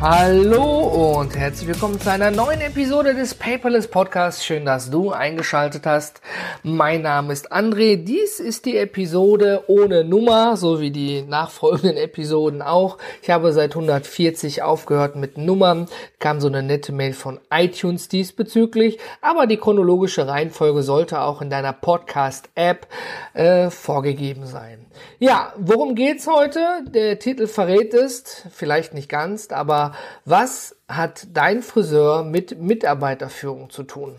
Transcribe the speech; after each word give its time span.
Hallo 0.00 1.18
und 1.18 1.36
herzlich 1.36 1.66
willkommen 1.66 2.00
zu 2.00 2.08
einer 2.08 2.30
neuen 2.30 2.60
Episode 2.60 3.14
des 3.14 3.34
Paperless 3.34 3.88
Podcasts. 3.88 4.44
Schön, 4.44 4.64
dass 4.64 4.90
du 4.90 5.10
eingeschaltet 5.10 5.86
hast. 5.86 6.20
Mein 6.62 7.02
Name 7.02 7.32
ist 7.32 7.52
André. 7.52 7.96
Dies 7.96 8.38
ist 8.38 8.64
die 8.64 8.76
Episode 8.76 9.64
ohne 9.66 10.04
Nummer, 10.04 10.56
so 10.56 10.80
wie 10.80 10.92
die 10.92 11.22
nachfolgenden 11.22 11.96
Episoden 11.96 12.62
auch. 12.62 12.98
Ich 13.22 13.30
habe 13.30 13.52
seit 13.52 13.72
140 13.72 14.62
aufgehört 14.62 15.16
mit 15.16 15.36
Nummern. 15.36 15.88
Kam 16.20 16.40
so 16.40 16.46
eine 16.46 16.62
nette 16.62 16.92
Mail 16.92 17.12
von 17.12 17.40
iTunes 17.50 18.06
diesbezüglich. 18.06 19.00
Aber 19.20 19.48
die 19.48 19.56
chronologische 19.56 20.28
Reihenfolge 20.28 20.84
sollte 20.84 21.22
auch 21.22 21.42
in 21.42 21.50
deiner 21.50 21.72
Podcast-App 21.72 22.86
äh, 23.34 23.68
vorgegeben 23.68 24.46
sein. 24.46 24.86
Ja, 25.18 25.52
worum 25.56 25.94
geht's 25.94 26.26
heute? 26.26 26.60
Der 26.86 27.18
Titel 27.18 27.46
verrät 27.46 27.94
es, 27.94 28.46
vielleicht 28.50 28.94
nicht 28.94 29.08
ganz, 29.08 29.48
aber 29.50 29.87
was 30.24 30.76
hat 30.88 31.26
dein 31.32 31.62
Friseur 31.62 32.24
mit 32.24 32.60
Mitarbeiterführung 32.60 33.70
zu 33.70 33.82
tun? 33.84 34.16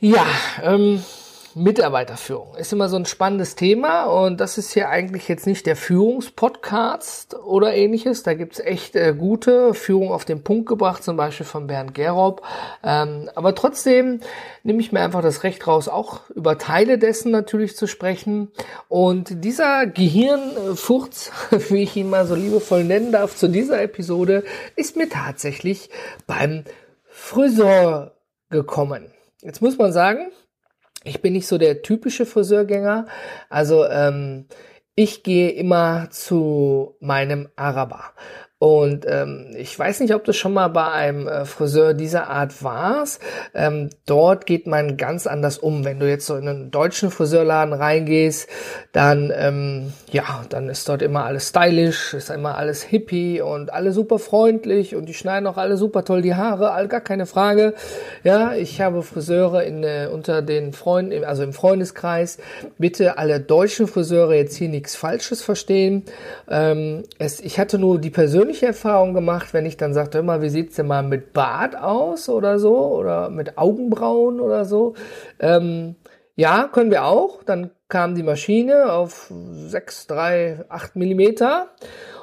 Ja, 0.00 0.26
ähm, 0.62 1.02
Mitarbeiterführung 1.58 2.54
ist 2.56 2.72
immer 2.72 2.88
so 2.88 2.96
ein 2.96 3.04
spannendes 3.04 3.56
Thema 3.56 4.04
und 4.04 4.38
das 4.40 4.58
ist 4.58 4.72
hier 4.72 4.88
eigentlich 4.88 5.28
jetzt 5.28 5.46
nicht 5.46 5.66
der 5.66 5.76
Führungspodcast 5.76 7.34
oder 7.34 7.74
ähnliches. 7.74 8.22
Da 8.22 8.34
gibt's 8.34 8.60
echt 8.60 8.94
äh, 8.94 9.14
gute 9.16 9.74
Führung 9.74 10.12
auf 10.12 10.24
den 10.24 10.44
Punkt 10.44 10.68
gebracht, 10.68 11.02
zum 11.02 11.16
Beispiel 11.16 11.46
von 11.46 11.66
Bernd 11.66 11.94
Gerob. 11.94 12.42
Ähm, 12.84 13.28
aber 13.34 13.54
trotzdem 13.54 14.20
nehme 14.62 14.80
ich 14.80 14.92
mir 14.92 15.00
einfach 15.00 15.22
das 15.22 15.42
Recht 15.42 15.66
raus, 15.66 15.88
auch 15.88 16.30
über 16.30 16.58
Teile 16.58 16.98
dessen 16.98 17.32
natürlich 17.32 17.76
zu 17.76 17.86
sprechen. 17.86 18.52
Und 18.88 19.44
dieser 19.44 19.86
Gehirnfurz, 19.86 21.32
wie 21.70 21.82
ich 21.82 21.96
ihn 21.96 22.10
mal 22.10 22.26
so 22.26 22.34
liebevoll 22.34 22.84
nennen 22.84 23.12
darf, 23.12 23.36
zu 23.36 23.48
dieser 23.48 23.82
Episode, 23.82 24.44
ist 24.76 24.96
mir 24.96 25.08
tatsächlich 25.08 25.90
beim 26.26 26.64
Friseur 27.08 28.12
gekommen. 28.48 29.10
Jetzt 29.42 29.60
muss 29.60 29.76
man 29.76 29.92
sagen, 29.92 30.30
ich 31.04 31.22
bin 31.22 31.32
nicht 31.32 31.46
so 31.46 31.58
der 31.58 31.82
typische 31.82 32.26
Friseurgänger. 32.26 33.06
Also 33.48 33.86
ähm, 33.86 34.46
ich 34.94 35.22
gehe 35.22 35.50
immer 35.50 36.08
zu 36.10 36.96
meinem 37.00 37.48
Araber. 37.56 38.12
Und 38.60 39.06
ähm, 39.08 39.54
ich 39.56 39.78
weiß 39.78 40.00
nicht, 40.00 40.14
ob 40.14 40.24
das 40.24 40.36
schon 40.36 40.52
mal 40.52 40.66
bei 40.66 40.90
einem 40.90 41.28
äh, 41.28 41.44
Friseur 41.44 41.94
dieser 41.94 42.28
Art 42.28 42.64
warst. 42.64 43.22
Ähm, 43.54 43.90
dort 44.04 44.46
geht 44.46 44.66
man 44.66 44.96
ganz 44.96 45.28
anders 45.28 45.58
um. 45.58 45.84
Wenn 45.84 46.00
du 46.00 46.08
jetzt 46.08 46.26
so 46.26 46.34
in 46.34 46.48
einen 46.48 46.70
deutschen 46.72 47.12
Friseurladen 47.12 47.72
reingehst, 47.72 48.48
dann 48.90 49.32
ähm, 49.32 49.92
ja, 50.10 50.44
dann 50.48 50.68
ist 50.68 50.88
dort 50.88 51.02
immer 51.02 51.24
alles 51.24 51.50
stylisch, 51.50 52.14
ist 52.14 52.30
immer 52.30 52.58
alles 52.58 52.82
hippie 52.82 53.40
und 53.40 53.72
alle 53.72 53.92
super 53.92 54.18
freundlich 54.18 54.96
und 54.96 55.06
die 55.06 55.14
schneiden 55.14 55.46
auch 55.46 55.56
alle 55.56 55.76
super 55.76 56.04
toll 56.04 56.22
die 56.22 56.34
Haare, 56.34 56.72
all 56.72 56.88
gar 56.88 57.00
keine 57.00 57.26
Frage. 57.26 57.74
Ja, 58.24 58.54
ich 58.54 58.80
habe 58.80 59.04
Friseure 59.04 59.62
in 59.62 59.84
äh, 59.84 60.08
unter 60.12 60.42
den 60.42 60.72
Freunden, 60.72 61.24
also 61.24 61.44
im 61.44 61.52
Freundeskreis. 61.52 62.38
Bitte 62.76 63.18
alle 63.18 63.38
deutschen 63.38 63.86
Friseure 63.86 64.34
jetzt 64.34 64.56
hier 64.56 64.68
nichts 64.68 64.96
Falsches 64.96 65.42
verstehen. 65.42 66.04
Ähm, 66.50 67.04
es, 67.18 67.38
ich 67.38 67.60
hatte 67.60 67.78
nur 67.78 68.00
die 68.00 68.10
persönliche 68.10 68.47
persönliche 68.48 68.66
Erfahrung 68.66 69.12
gemacht, 69.12 69.52
wenn 69.52 69.66
ich 69.66 69.76
dann 69.76 69.92
sagte, 69.92 70.18
immer, 70.18 70.40
wie 70.40 70.48
sieht's 70.48 70.76
denn 70.76 70.86
mal 70.86 71.02
mit 71.02 71.34
Bart 71.34 71.76
aus 71.76 72.30
oder 72.30 72.58
so 72.58 72.76
oder 72.96 73.28
mit 73.28 73.58
Augenbrauen 73.58 74.40
oder 74.40 74.64
so. 74.64 74.94
Ähm, 75.38 75.96
ja, 76.34 76.68
können 76.72 76.90
wir 76.90 77.04
auch. 77.04 77.42
Dann 77.44 77.70
kam 77.88 78.14
die 78.14 78.22
Maschine 78.22 78.90
auf 78.92 79.30
6, 79.30 80.06
3, 80.06 80.64
8 80.68 80.96
Millimeter. 80.96 81.68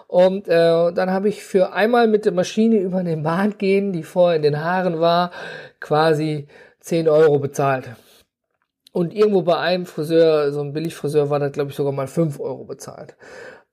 Und 0.08 0.48
äh, 0.48 0.92
dann 0.94 1.12
habe 1.12 1.30
ich 1.30 1.44
für 1.44 1.74
einmal 1.74 2.08
mit 2.08 2.26
der 2.26 2.34
Maschine 2.34 2.78
über 2.78 3.04
den 3.04 3.22
Bart 3.22 3.60
gehen, 3.60 3.92
die 3.92 4.04
vorher 4.04 4.38
in 4.38 4.44
den 4.44 4.64
Haaren 4.64 5.00
war, 5.00 5.30
quasi 5.80 6.48
10 6.80 7.08
Euro 7.08 7.38
bezahlt. 7.38 7.90
Und 8.92 9.14
irgendwo 9.14 9.44
bei 9.44 9.58
einem 9.58 9.86
Friseur, 9.86 10.52
so 10.52 10.62
ein 10.62 10.74
Billigfriseur, 10.74 11.30
war 11.30 11.40
das, 11.40 11.52
glaube 11.52 11.70
ich, 11.70 11.76
sogar 11.76 11.94
mal 11.94 12.08
5 12.08 12.40
Euro 12.40 12.64
bezahlt. 12.64 13.16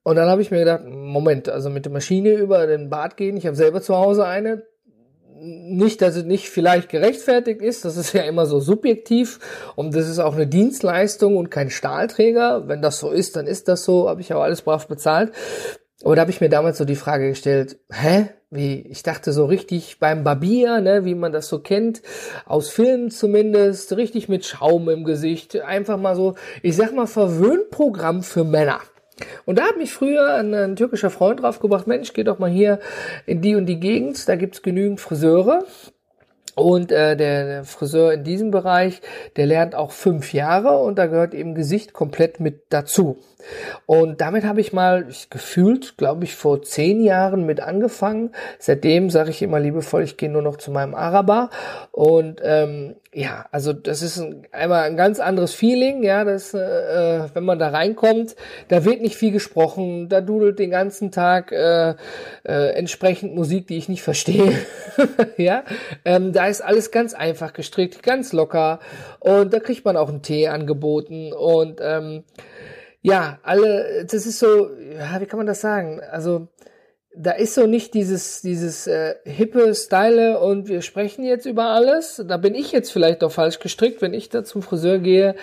Und 0.03 0.17
dann 0.17 0.29
habe 0.29 0.43
ich 0.43 0.51
mir 0.51 0.59
gedacht, 0.59 0.85
Moment, 0.85 1.49
also 1.49 1.71
mit 1.71 1.85
der 1.85 1.93
Maschine 1.93 2.33
über 2.33 2.67
den 2.67 2.91
Bad 2.91 3.17
gehen, 3.17 3.37
ich 3.37 3.47
habe 3.47 3.57
selber 3.57 3.81
zu 3.83 3.97
Hause 3.97 4.27
eine. 4.27 4.65
Nicht, 5.45 6.03
dass 6.03 6.15
es 6.15 6.25
nicht 6.25 6.51
vielleicht 6.51 6.89
gerechtfertigt 6.89 7.63
ist, 7.63 7.85
das 7.85 7.97
ist 7.97 8.13
ja 8.15 8.23
immer 8.23 8.47
so 8.47 8.61
subjektiv 8.61 9.39
und 9.75 9.95
das 9.95 10.09
ist 10.09 10.19
auch 10.19 10.35
eine 10.35 10.47
Dienstleistung 10.47 11.37
und 11.37 11.51
kein 11.51 11.71
Stahlträger. 11.71 12.69
Wenn 12.69 12.83
das 12.83 12.99
so 12.99 13.11
ist, 13.11 13.37
dann 13.37 13.47
ist 13.47 13.69
das 13.69 13.85
so, 13.85 14.09
habe 14.09 14.21
ich 14.21 14.33
auch 14.35 14.43
alles 14.43 14.63
brav 14.63 14.89
bezahlt. 14.89 15.33
Aber 16.05 16.17
da 16.17 16.23
habe 16.23 16.33
ich 16.33 16.41
mir 16.41 16.49
damals 16.49 16.79
so 16.79 16.85
die 16.85 16.97
Frage 16.97 17.29
gestellt, 17.29 17.79
hä? 17.93 18.29
Wie, 18.51 18.81
ich 18.83 19.03
dachte 19.03 19.33
so 19.33 19.47
richtig 19.47 19.99
beim 19.99 20.25
Barbier, 20.25 20.81
ne, 20.81 21.07
wie 21.07 21.15
man 21.15 21.33
das 21.33 21.49
so 21.49 21.61
kennt, 21.61 22.03
aus 22.45 22.69
Filmen 22.69 23.11
zumindest, 23.11 23.97
richtig 23.97 24.29
mit 24.29 24.45
Schaum 24.45 24.91
im 24.91 25.05
Gesicht, 25.05 25.59
einfach 25.63 25.97
mal 25.97 26.15
so, 26.17 26.35
ich 26.63 26.77
sag 26.77 26.93
mal, 26.93 27.07
Verwöhnprogramm 27.07 28.23
für 28.23 28.45
Männer. 28.45 28.81
Und 29.45 29.59
da 29.59 29.65
hat 29.65 29.77
mich 29.77 29.93
früher 29.93 30.35
ein, 30.35 30.55
ein 30.55 30.77
türkischer 30.77 31.11
Freund 31.11 31.43
draufgebracht, 31.43 31.87
Mensch, 31.87 32.13
geh 32.13 32.25
doch 32.25 32.39
mal 32.39 32.51
hier 32.51 32.81
in 33.27 33.41
die 33.41 33.55
und 33.55 33.67
die 33.67 33.81
Gegend, 33.81 34.29
da 34.29 34.37
gibt's 34.37 34.63
genügend 34.63 35.01
Friseure. 35.01 35.65
Und 36.55 36.93
äh, 36.93 37.17
der, 37.17 37.47
der 37.47 37.65
Friseur 37.65 38.13
in 38.13 38.25
diesem 38.25 38.51
Bereich, 38.51 39.01
der 39.37 39.47
lernt 39.47 39.75
auch 39.75 39.91
fünf 39.91 40.35
Jahre 40.35 40.79
und 40.81 40.99
da 40.99 41.07
gehört 41.07 41.33
eben 41.33 41.55
Gesicht 41.55 41.95
komplett 41.95 42.41
mit 42.41 42.65
dazu. 42.69 43.17
Und 43.87 44.21
damit 44.21 44.45
habe 44.45 44.61
ich 44.61 44.75
mal 44.75 45.07
ich, 45.09 45.31
gefühlt, 45.31 45.97
glaube 45.97 46.25
ich, 46.25 46.35
vor 46.35 46.61
zehn 46.61 47.03
Jahren 47.03 47.47
mit 47.47 47.61
angefangen. 47.61 48.33
Seitdem 48.59 49.09
sage 49.09 49.31
ich 49.31 49.41
immer 49.41 49.61
liebevoll, 49.61 50.03
ich 50.03 50.19
gehe 50.19 50.31
nur 50.31 50.43
noch 50.43 50.59
zu 50.59 50.71
meinem 50.71 50.95
Araber. 50.95 51.49
Und 51.91 52.43
ähm, 52.45 52.97
ja, 53.15 53.45
also 53.53 53.75
das 53.75 54.01
ist 54.01 54.19
ein, 54.19 54.47
einmal 54.53 54.85
ein 54.85 54.97
ganz 54.97 55.21
anderes 55.21 55.53
Feeling, 55.53 56.03
ja, 56.03 56.25
das, 56.25 56.55
äh, 56.55 57.29
wenn 57.35 57.45
man 57.45 57.59
da 57.59 57.69
reinkommt, 57.69 58.37
da 58.69 58.87
wird 58.87 59.03
nicht 59.03 59.17
viel 59.17 59.33
gesprochen, 59.33 60.09
da 60.09 60.23
dudelt 60.23 60.59
den 60.59 60.71
ganzen 60.71 61.11
Tag 61.11 61.53
äh, 61.53 61.95
äh, 62.45 62.71
entsprechend 62.75 63.35
Musik, 63.35 63.67
die 63.67 63.77
ich 63.77 63.91
nicht 63.91 64.03
verstehe, 64.03 64.55
ja, 65.37 65.63
ähm, 66.07 66.33
da 66.33 66.47
ist 66.47 66.63
alles 66.63 66.91
ganz 66.91 67.13
einfach 67.13 67.53
gestrickt, 67.53 68.03
ganz 68.03 68.33
locker. 68.33 68.81
Und 69.21 69.53
da 69.53 69.61
kriegt 69.61 69.85
man 69.85 69.99
auch 69.99 70.09
einen 70.09 70.23
Tee 70.23 70.49
angeboten. 70.49 71.35
Und 71.35 71.81
ähm, 71.83 72.25
ja, 73.03 73.39
alle, 73.43 74.07
das 74.07 74.27
ist 74.27 74.39
so, 74.39 74.71
ja, 74.71 75.21
wie 75.21 75.27
kann 75.27 75.39
man 75.39 75.47
das 75.47 75.61
sagen? 75.61 76.01
Also, 76.11 76.49
da 77.15 77.33
ist 77.33 77.55
so 77.55 77.67
nicht 77.67 77.95
dieses, 77.95 78.41
dieses 78.41 78.87
äh, 78.87 79.17
hippe 79.25 79.75
Style 79.75 80.39
und 80.41 80.69
wir 80.69 80.83
sprechen 80.83 81.25
jetzt 81.25 81.47
über 81.47 81.65
alles. 81.65 82.23
Da 82.27 82.37
bin 82.39 82.55
ich 82.55 82.73
jetzt 82.73 82.91
vielleicht 82.91 83.23
doch 83.23 83.33
falsch 83.33 83.59
gestrickt. 83.59 84.01
Wenn 84.01 84.15
ich 84.15 84.31
da 84.31 84.45
zum 84.45 84.63
Friseur 84.63 84.99
gehe, 84.99 85.35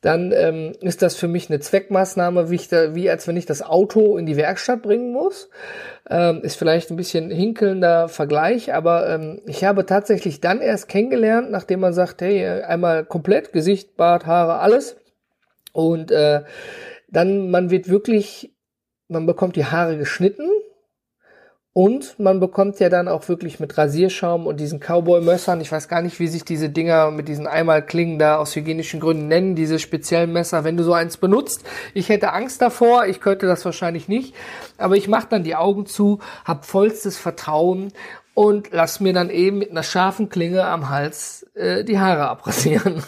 dann 0.00 0.32
ähm, 0.32 0.72
ist 0.80 1.02
das 1.02 1.14
für 1.14 1.28
mich 1.28 1.48
eine 1.48 1.60
Zweckmaßnahme, 1.60 2.50
wie, 2.50 2.56
ich 2.56 2.68
da, 2.68 2.94
wie 2.94 3.08
als 3.08 3.28
wenn 3.28 3.36
ich 3.36 3.46
das 3.46 3.62
Auto 3.62 4.18
in 4.18 4.26
die 4.26 4.36
Werkstatt 4.36 4.82
bringen 4.82 5.12
muss. 5.12 5.48
Ähm, 6.10 6.40
ist 6.42 6.56
vielleicht 6.56 6.90
ein 6.90 6.96
bisschen 6.96 7.30
hinkelnder 7.30 8.08
Vergleich, 8.08 8.74
aber 8.74 9.08
ähm, 9.08 9.40
ich 9.46 9.64
habe 9.64 9.86
tatsächlich 9.86 10.40
dann 10.40 10.60
erst 10.60 10.88
kennengelernt, 10.88 11.50
nachdem 11.50 11.80
man 11.80 11.94
sagt, 11.94 12.20
hey, 12.20 12.46
einmal 12.62 13.04
komplett, 13.04 13.52
Gesicht, 13.52 13.96
Bart, 13.96 14.26
Haare, 14.26 14.58
alles. 14.58 14.96
Und 15.72 16.10
äh, 16.10 16.42
dann, 17.08 17.50
man 17.50 17.70
wird 17.70 17.88
wirklich, 17.88 18.52
man 19.08 19.24
bekommt 19.26 19.56
die 19.56 19.64
Haare 19.64 19.96
geschnitten 19.96 20.50
und 21.74 22.20
man 22.20 22.38
bekommt 22.38 22.78
ja 22.78 22.88
dann 22.88 23.08
auch 23.08 23.28
wirklich 23.28 23.58
mit 23.58 23.76
Rasierschaum 23.76 24.46
und 24.46 24.60
diesen 24.60 24.78
Cowboy-Messern, 24.78 25.60
ich 25.60 25.72
weiß 25.72 25.88
gar 25.88 26.02
nicht, 26.02 26.20
wie 26.20 26.28
sich 26.28 26.44
diese 26.44 26.70
Dinger 26.70 27.10
mit 27.10 27.26
diesen 27.26 27.48
Einmalklingen 27.48 28.20
da 28.20 28.36
aus 28.36 28.54
hygienischen 28.54 29.00
Gründen 29.00 29.26
nennen, 29.26 29.56
diese 29.56 29.80
speziellen 29.80 30.32
Messer, 30.32 30.62
wenn 30.62 30.76
du 30.76 30.84
so 30.84 30.92
eins 30.92 31.16
benutzt. 31.16 31.64
Ich 31.92 32.10
hätte 32.10 32.32
Angst 32.32 32.62
davor, 32.62 33.06
ich 33.06 33.20
könnte 33.20 33.46
das 33.46 33.64
wahrscheinlich 33.64 34.06
nicht, 34.06 34.36
aber 34.78 34.96
ich 34.96 35.08
mache 35.08 35.26
dann 35.28 35.42
die 35.42 35.56
Augen 35.56 35.84
zu, 35.86 36.20
hab 36.44 36.64
vollstes 36.64 37.18
Vertrauen 37.18 37.92
und 38.34 38.68
lass 38.70 39.00
mir 39.00 39.12
dann 39.12 39.28
eben 39.28 39.58
mit 39.58 39.72
einer 39.72 39.82
scharfen 39.82 40.28
Klinge 40.28 40.64
am 40.64 40.90
Hals 40.90 41.44
äh, 41.54 41.82
die 41.82 41.98
Haare 41.98 42.28
abrasieren. 42.28 43.02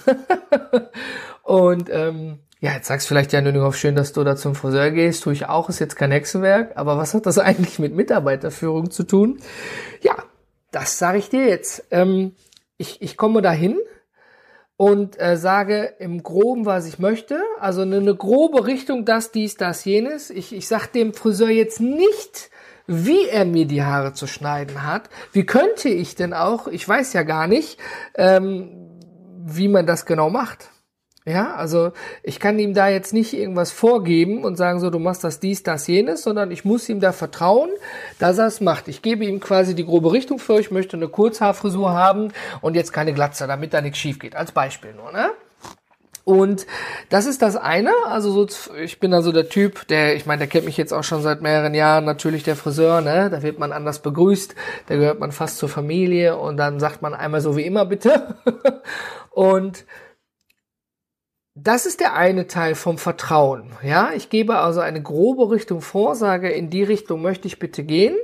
und 1.45 1.89
ähm, 1.89 2.41
ja, 2.61 2.73
jetzt 2.73 2.89
sagst 2.89 3.07
vielleicht, 3.07 3.33
ja, 3.33 3.43
Nüninghoff, 3.43 3.77
schön, 3.77 3.97
dass 3.97 4.13
du 4.13 4.25
da 4.25 4.35
zum 4.35 4.55
Friseur 4.55 4.91
gehst. 4.91 5.23
Tue 5.23 5.35
ich 5.35 5.47
auch, 5.47 5.69
ist 5.69 5.79
jetzt 5.79 5.97
kein 5.97 6.11
Hexenwerk. 6.11 6.73
Aber 6.77 6.97
was 6.97 7.13
hat 7.13 7.27
das 7.27 7.39
eigentlich 7.39 7.79
mit 7.79 7.95
Mitarbeiterführung 7.95 8.91
zu 8.91 9.05
tun? 9.05 9.39
Ja, 10.01 10.17
das 10.71 10.99
sage 10.99 11.19
ich 11.19 11.29
dir 11.29 11.47
jetzt. 11.47 11.85
Ähm, 11.91 12.35
ich, 12.79 13.03
ich 13.03 13.17
komme 13.17 13.43
dahin 13.43 13.79
und 14.79 15.21
äh, 15.21 15.37
sage 15.37 15.95
im 15.99 16.23
Groben, 16.23 16.67
was 16.67 16.87
ich 16.87 16.99
möchte. 16.99 17.43
Also 17.61 17.83
eine, 17.83 17.97
eine 17.97 18.15
grobe 18.15 18.67
Richtung, 18.67 19.05
das, 19.05 19.33
dies, 19.33 19.57
das, 19.57 19.85
jenes. 19.85 20.31
Ich, 20.31 20.55
ich 20.55 20.67
sag 20.67 20.89
dem 20.89 21.13
Friseur 21.13 21.51
jetzt 21.51 21.81
nicht, 21.81 22.51
wie 22.87 23.29
er 23.29 23.45
mir 23.45 23.67
die 23.67 23.83
Haare 23.83 24.13
zu 24.13 24.27
schneiden 24.27 24.83
hat. 24.83 25.11
Wie 25.33 25.45
könnte 25.45 25.89
ich 25.89 26.15
denn 26.15 26.33
auch, 26.33 26.69
ich 26.69 26.89
weiß 26.89 27.13
ja 27.13 27.23
gar 27.23 27.49
nicht, 27.49 27.79
ähm, 28.15 29.01
wie 29.45 29.69
man 29.69 29.87
das 29.87 30.07
genau 30.07 30.31
macht. 30.31 30.71
Ja, 31.29 31.57
also 31.57 31.91
ich 32.23 32.39
kann 32.39 32.57
ihm 32.61 32.73
da 32.73 32.89
jetzt 32.89 33.13
nicht 33.13 33.35
irgendwas 33.35 33.73
vorgeben 33.73 34.45
und 34.45 34.55
sagen 34.55 34.79
so, 34.79 34.91
du 34.91 35.01
machst 35.01 35.25
das 35.25 35.41
dies, 35.41 35.65
das, 35.65 35.89
jenes, 35.89 36.23
sondern 36.23 36.53
ich 36.53 36.65
muss 36.65 36.89
ihm 36.89 37.01
da 37.01 37.11
vertrauen, 37.11 37.71
dass 38.21 38.39
er 38.39 38.47
es 38.47 38.61
macht. 38.61 38.87
Ich 38.87 39.03
gebe 39.03 39.25
ihm 39.25 39.41
quasi 39.41 39.75
die 39.75 39.85
grobe 39.85 40.13
Richtung 40.13 40.39
für, 40.39 40.61
ich 40.61 40.71
möchte 40.71 40.97
eine 40.97 41.09
Kurzhaarfrisur 41.09 41.91
haben 41.91 42.29
und 42.61 42.77
jetzt 42.77 42.93
keine 42.93 43.13
Glatze, 43.13 43.49
damit 43.49 43.75
da 43.75 43.81
nichts 43.81 43.99
schief 43.99 44.21
geht. 44.21 44.37
Als 44.37 44.53
Beispiel 44.53 44.95
nur, 44.95 45.11
ne? 45.11 45.31
Und 46.23 46.67
das 47.09 47.27
ist 47.27 47.43
das 47.43 47.57
eine. 47.57 47.93
Also 48.07 48.31
so, 48.31 48.73
ich 48.81 49.01
bin 49.01 49.13
also 49.13 49.33
der 49.33 49.49
Typ, 49.49 49.89
der, 49.89 50.15
ich 50.15 50.27
meine, 50.27 50.39
der 50.39 50.49
kennt 50.49 50.67
mich 50.67 50.77
jetzt 50.77 50.93
auch 50.93 51.05
schon 51.05 51.23
seit 51.23 51.43
mehreren 51.43 51.75
Jahren, 51.75 52.05
natürlich 52.05 52.45
der 52.45 52.55
Friseur, 52.55 53.01
ne? 53.01 53.31
Da 53.31 53.43
wird 53.43 53.59
man 53.59 53.73
anders 53.73 54.01
begrüßt, 54.01 54.55
da 54.87 54.95
gehört 54.95 55.19
man 55.19 55.33
fast 55.33 55.59
zur 55.59 55.69
Familie 55.69 56.37
und 56.37 56.57
dann 56.57 56.79
sagt 56.79 57.03
man 57.03 57.15
einmal 57.15 57.41
so 57.41 57.57
wie 57.57 57.67
immer 57.67 57.85
bitte. 57.85 58.37
und 59.31 59.85
das 61.59 61.87
ist 61.87 62.01
der 62.01 62.15
eine 62.15 62.49
Teil 62.49 62.75
vom 62.75 62.99
Vertrauen. 62.99 63.71
Ja, 63.83 64.11
ich 64.15 64.29
gebe 64.29 64.59
also 64.59 64.81
eine 64.81 65.03
grobe 65.03 65.51
Richtung 65.51 65.81
vor, 65.81 66.15
sage, 66.15 66.51
in 66.51 66.69
die 66.69 66.83
Richtung 66.83 67.23
möchte 67.23 67.49
ich 67.49 67.59
bitte 67.59 67.83
gehen. 67.83 68.15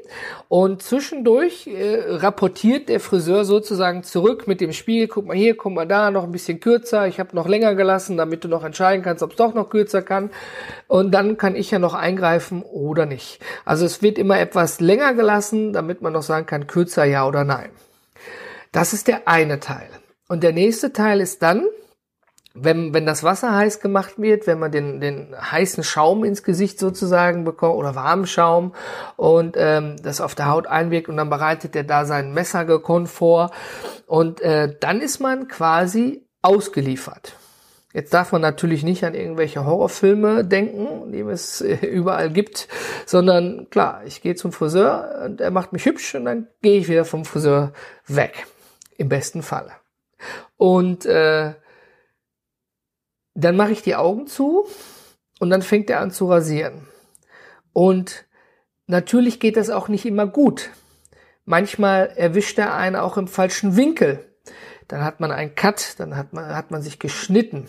Und 0.48 0.82
zwischendurch 0.82 1.66
äh, 1.66 1.98
rapportiert 2.08 2.90
der 2.90 3.00
Friseur 3.00 3.46
sozusagen 3.46 4.02
zurück 4.02 4.46
mit 4.46 4.60
dem 4.60 4.74
Spiel, 4.74 5.08
guck 5.08 5.26
mal 5.26 5.34
hier, 5.34 5.56
guck 5.56 5.72
mal 5.72 5.86
da, 5.86 6.10
noch 6.10 6.24
ein 6.24 6.32
bisschen 6.32 6.60
kürzer, 6.60 7.06
ich 7.06 7.18
habe 7.18 7.34
noch 7.34 7.48
länger 7.48 7.74
gelassen, 7.74 8.18
damit 8.18 8.44
du 8.44 8.48
noch 8.48 8.64
entscheiden 8.64 9.02
kannst, 9.02 9.22
ob 9.22 9.30
es 9.30 9.36
doch 9.36 9.54
noch 9.54 9.70
kürzer 9.70 10.02
kann. 10.02 10.28
Und 10.86 11.12
dann 11.12 11.38
kann 11.38 11.56
ich 11.56 11.70
ja 11.70 11.78
noch 11.78 11.94
eingreifen 11.94 12.62
oder 12.62 13.06
nicht. 13.06 13.40
Also 13.64 13.86
es 13.86 14.02
wird 14.02 14.18
immer 14.18 14.38
etwas 14.38 14.78
länger 14.78 15.14
gelassen, 15.14 15.72
damit 15.72 16.02
man 16.02 16.12
noch 16.12 16.22
sagen 16.22 16.44
kann, 16.44 16.66
kürzer 16.66 17.04
ja 17.04 17.26
oder 17.26 17.44
nein. 17.44 17.70
Das 18.72 18.92
ist 18.92 19.08
der 19.08 19.26
eine 19.26 19.58
Teil. 19.58 19.88
Und 20.28 20.42
der 20.42 20.52
nächste 20.52 20.92
Teil 20.92 21.22
ist 21.22 21.42
dann, 21.42 21.64
wenn, 22.54 22.92
wenn 22.92 23.06
das 23.06 23.24
Wasser 23.24 23.54
heiß 23.54 23.80
gemacht 23.80 24.14
wird, 24.18 24.46
wenn 24.46 24.58
man 24.58 24.70
den, 24.70 25.00
den 25.00 25.34
heißen 25.38 25.84
Schaum 25.84 26.24
ins 26.24 26.42
Gesicht 26.42 26.78
sozusagen 26.78 27.44
bekommt 27.44 27.76
oder 27.76 27.94
warmen 27.94 28.26
Schaum 28.26 28.74
und 29.16 29.56
ähm, 29.58 29.96
das 30.02 30.20
auf 30.20 30.34
der 30.34 30.48
Haut 30.48 30.66
einwirkt 30.66 31.08
und 31.08 31.16
dann 31.16 31.30
bereitet 31.30 31.74
er 31.76 31.84
da 31.84 32.04
sein 32.04 32.34
Messer 32.34 32.64
gekonnt 32.64 33.08
vor 33.08 33.50
und 34.06 34.40
äh, 34.40 34.74
dann 34.80 35.00
ist 35.00 35.20
man 35.20 35.48
quasi 35.48 36.26
ausgeliefert. 36.42 37.36
Jetzt 37.94 38.14
darf 38.14 38.32
man 38.32 38.40
natürlich 38.40 38.84
nicht 38.84 39.04
an 39.04 39.14
irgendwelche 39.14 39.66
Horrorfilme 39.66 40.44
denken, 40.44 41.12
die 41.12 41.20
es 41.20 41.60
äh, 41.60 41.74
überall 41.86 42.30
gibt, 42.30 42.68
sondern 43.06 43.68
klar, 43.70 44.02
ich 44.06 44.22
gehe 44.22 44.34
zum 44.34 44.52
Friseur 44.52 45.22
und 45.26 45.40
er 45.40 45.50
macht 45.50 45.72
mich 45.72 45.84
hübsch 45.84 46.14
und 46.14 46.24
dann 46.24 46.48
gehe 46.62 46.78
ich 46.78 46.88
wieder 46.88 47.04
vom 47.04 47.24
Friseur 47.24 47.72
weg. 48.06 48.46
Im 48.96 49.08
besten 49.08 49.42
Falle. 49.42 49.72
Und 50.56 51.06
äh, 51.06 51.54
dann 53.34 53.56
mache 53.56 53.72
ich 53.72 53.82
die 53.82 53.96
Augen 53.96 54.26
zu 54.26 54.66
und 55.40 55.50
dann 55.50 55.62
fängt 55.62 55.90
er 55.90 56.00
an 56.00 56.10
zu 56.10 56.28
rasieren. 56.28 56.86
Und 57.72 58.26
natürlich 58.86 59.40
geht 59.40 59.56
das 59.56 59.70
auch 59.70 59.88
nicht 59.88 60.04
immer 60.04 60.26
gut. 60.26 60.70
Manchmal 61.44 62.12
erwischt 62.16 62.58
er 62.58 62.74
einen 62.74 62.96
auch 62.96 63.16
im 63.16 63.26
falschen 63.26 63.76
Winkel. 63.76 64.24
Dann 64.88 65.04
hat 65.04 65.20
man 65.20 65.32
einen 65.32 65.54
Cut, 65.54 65.94
dann 65.98 66.16
hat 66.16 66.32
man, 66.32 66.54
hat 66.54 66.70
man 66.70 66.82
sich 66.82 66.98
geschnitten. 66.98 67.68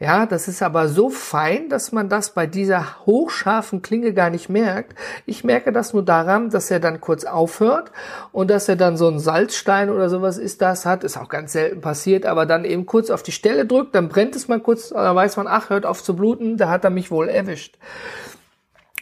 Ja, 0.00 0.26
das 0.26 0.46
ist 0.46 0.62
aber 0.62 0.88
so 0.88 1.10
fein, 1.10 1.68
dass 1.68 1.90
man 1.90 2.08
das 2.08 2.30
bei 2.30 2.46
dieser 2.46 3.04
hochscharfen 3.04 3.82
Klinge 3.82 4.12
gar 4.12 4.30
nicht 4.30 4.48
merkt. 4.48 4.96
Ich 5.26 5.42
merke 5.42 5.72
das 5.72 5.92
nur 5.92 6.04
daran, 6.04 6.50
dass 6.50 6.70
er 6.70 6.78
dann 6.78 7.00
kurz 7.00 7.24
aufhört 7.24 7.90
und 8.30 8.48
dass 8.48 8.68
er 8.68 8.76
dann 8.76 8.96
so 8.96 9.08
einen 9.08 9.18
Salzstein 9.18 9.90
oder 9.90 10.08
sowas 10.08 10.38
ist 10.38 10.62
das 10.62 10.86
hat, 10.86 11.02
ist 11.02 11.16
auch 11.16 11.28
ganz 11.28 11.52
selten 11.52 11.80
passiert, 11.80 12.26
aber 12.26 12.46
dann 12.46 12.64
eben 12.64 12.86
kurz 12.86 13.10
auf 13.10 13.24
die 13.24 13.32
Stelle 13.32 13.66
drückt, 13.66 13.96
dann 13.96 14.08
brennt 14.08 14.36
es 14.36 14.46
mal 14.46 14.60
kurz, 14.60 14.90
dann 14.90 15.16
weiß 15.16 15.36
man, 15.36 15.48
ach, 15.48 15.68
hört 15.68 15.84
auf 15.84 16.00
zu 16.00 16.14
bluten, 16.14 16.56
da 16.56 16.68
hat 16.68 16.84
er 16.84 16.90
mich 16.90 17.10
wohl 17.10 17.28
erwischt. 17.28 17.76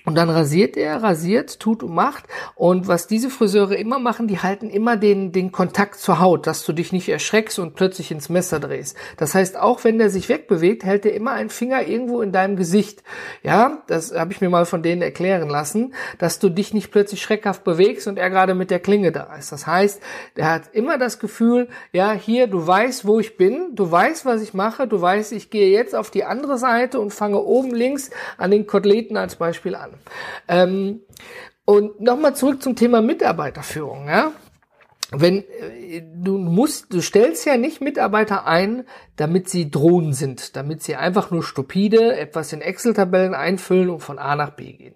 Und 0.07 0.15
dann 0.15 0.31
rasiert 0.31 0.77
er, 0.77 1.03
rasiert, 1.03 1.59
tut 1.59 1.83
und 1.83 1.93
macht. 1.93 2.27
Und 2.55 2.87
was 2.87 3.09
diese 3.09 3.29
Friseure 3.29 3.75
immer 3.75 3.99
machen, 3.99 4.29
die 4.29 4.39
halten 4.39 4.71
immer 4.71 4.97
den, 4.97 5.33
den 5.33 5.51
Kontakt 5.51 5.99
zur 5.99 6.21
Haut, 6.21 6.47
dass 6.47 6.65
du 6.65 6.73
dich 6.73 6.93
nicht 6.93 7.09
erschreckst 7.09 7.59
und 7.59 7.75
plötzlich 7.75 8.13
ins 8.13 8.29
Messer 8.29 8.61
drehst. 8.61 8.97
Das 9.17 9.35
heißt, 9.35 9.57
auch 9.59 9.83
wenn 9.83 9.99
der 9.99 10.09
sich 10.09 10.29
wegbewegt, 10.29 10.85
hält 10.85 11.07
er 11.07 11.15
immer 11.15 11.33
einen 11.33 11.51
Finger 11.51 11.89
irgendwo 11.89 12.23
in 12.23 12.31
deinem 12.31 12.55
Gesicht. 12.55 13.03
Ja, 13.43 13.83
das 13.89 14.15
habe 14.15 14.33
ich 14.33 14.41
mir 14.41 14.49
mal 14.49 14.65
von 14.65 14.85
denen 14.85 15.03
erklären 15.03 15.49
lassen, 15.49 15.93
dass 16.19 16.39
du 16.39 16.51
dich 16.51 16.73
nicht 16.73 16.93
plötzlich 16.93 17.21
schreckhaft 17.21 17.65
bewegst 17.65 18.07
und 18.07 18.17
er 18.17 18.31
gerade 18.31 18.55
mit 18.55 18.71
der 18.71 18.79
Klinge 18.79 19.11
da 19.11 19.35
ist. 19.37 19.51
Das 19.51 19.67
heißt, 19.67 20.01
der 20.37 20.53
hat 20.53 20.73
immer 20.73 20.99
das 20.99 21.19
Gefühl, 21.19 21.67
ja, 21.93 22.13
hier, 22.13 22.47
du 22.47 22.65
weißt, 22.65 23.09
wo 23.09 23.19
ich 23.19 23.37
bin, 23.37 23.75
du 23.75 23.91
weißt, 23.91 24.25
was 24.25 24.41
ich 24.41 24.55
mache, 24.55 24.87
du 24.87 25.01
weißt, 25.01 25.33
ich 25.33 25.51
gehe 25.51 25.73
jetzt 25.73 25.97
auf 25.97 26.13
die 26.13 26.23
andere 26.23 26.59
Seite 26.59 27.01
und 27.01 27.13
fange 27.13 27.41
oben 27.41 27.75
links 27.75 28.11
an 28.39 28.53
den 28.53 28.69
Koteletten 28.69 29.17
als 29.17 29.35
Beispiel 29.35 29.75
an. 29.75 29.96
Ähm, 30.49 31.01
und 31.65 32.01
nochmal 32.01 32.37
zurück 32.37 32.63
zum 32.63 32.77
Thema 32.77 33.03
Mitarbeiterführung. 33.03 34.09
Ja? 34.09 34.33
Wenn 35.13 35.39
äh, 35.39 36.03
du 36.15 36.39
musst, 36.39 36.93
du 36.93 37.01
stellst 37.01 37.47
ja 37.47 37.57
nicht 37.57 37.81
Mitarbeiter 37.81 38.47
ein, 38.47 38.85
damit 39.17 39.49
sie 39.49 39.71
Drohnen 39.71 40.13
sind, 40.13 40.57
damit 40.57 40.83
sie 40.83 40.97
einfach 40.97 41.31
nur 41.31 41.43
stupide 41.43 42.17
etwas 42.17 42.53
in 42.53 42.61
Excel-Tabellen 42.61 43.35
einfüllen 43.35 43.89
und 43.89 44.01
von 44.01 44.19
A 44.19 44.37
nach 44.37 44.51
B 44.51 44.73
gehen. 44.73 44.95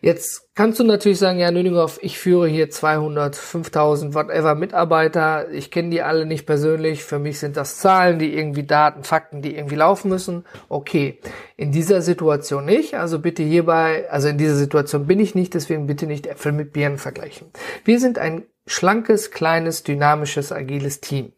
Jetzt 0.00 0.54
kannst 0.54 0.78
du 0.80 0.84
natürlich 0.84 1.18
sagen, 1.18 1.38
ja, 1.38 1.50
Nüninghoff, 1.50 1.98
ich 2.00 2.18
führe 2.18 2.48
hier 2.48 2.70
200, 2.70 3.36
5000, 3.36 4.14
whatever 4.14 4.54
Mitarbeiter, 4.54 5.50
ich 5.50 5.70
kenne 5.70 5.90
die 5.90 6.00
alle 6.00 6.24
nicht 6.24 6.46
persönlich, 6.46 7.04
für 7.04 7.18
mich 7.18 7.38
sind 7.38 7.56
das 7.56 7.78
Zahlen, 7.78 8.18
die 8.18 8.34
irgendwie 8.34 8.62
Daten, 8.62 9.04
Fakten, 9.04 9.42
die 9.42 9.56
irgendwie 9.56 9.76
laufen 9.76 10.08
müssen. 10.08 10.44
Okay, 10.68 11.18
in 11.56 11.72
dieser 11.72 12.00
Situation 12.00 12.64
nicht, 12.64 12.94
also 12.94 13.18
bitte 13.18 13.42
hierbei, 13.42 14.08
also 14.10 14.28
in 14.28 14.38
dieser 14.38 14.54
Situation 14.54 15.06
bin 15.06 15.18
ich 15.18 15.34
nicht, 15.34 15.52
deswegen 15.52 15.86
bitte 15.86 16.06
nicht 16.06 16.26
Äpfel 16.26 16.52
mit 16.52 16.72
Birnen 16.72 16.98
vergleichen. 16.98 17.48
Wir 17.84 18.00
sind 18.00 18.18
ein 18.18 18.44
schlankes, 18.70 19.30
kleines, 19.30 19.82
dynamisches, 19.82 20.52
agiles 20.52 21.00
Team. 21.00 21.32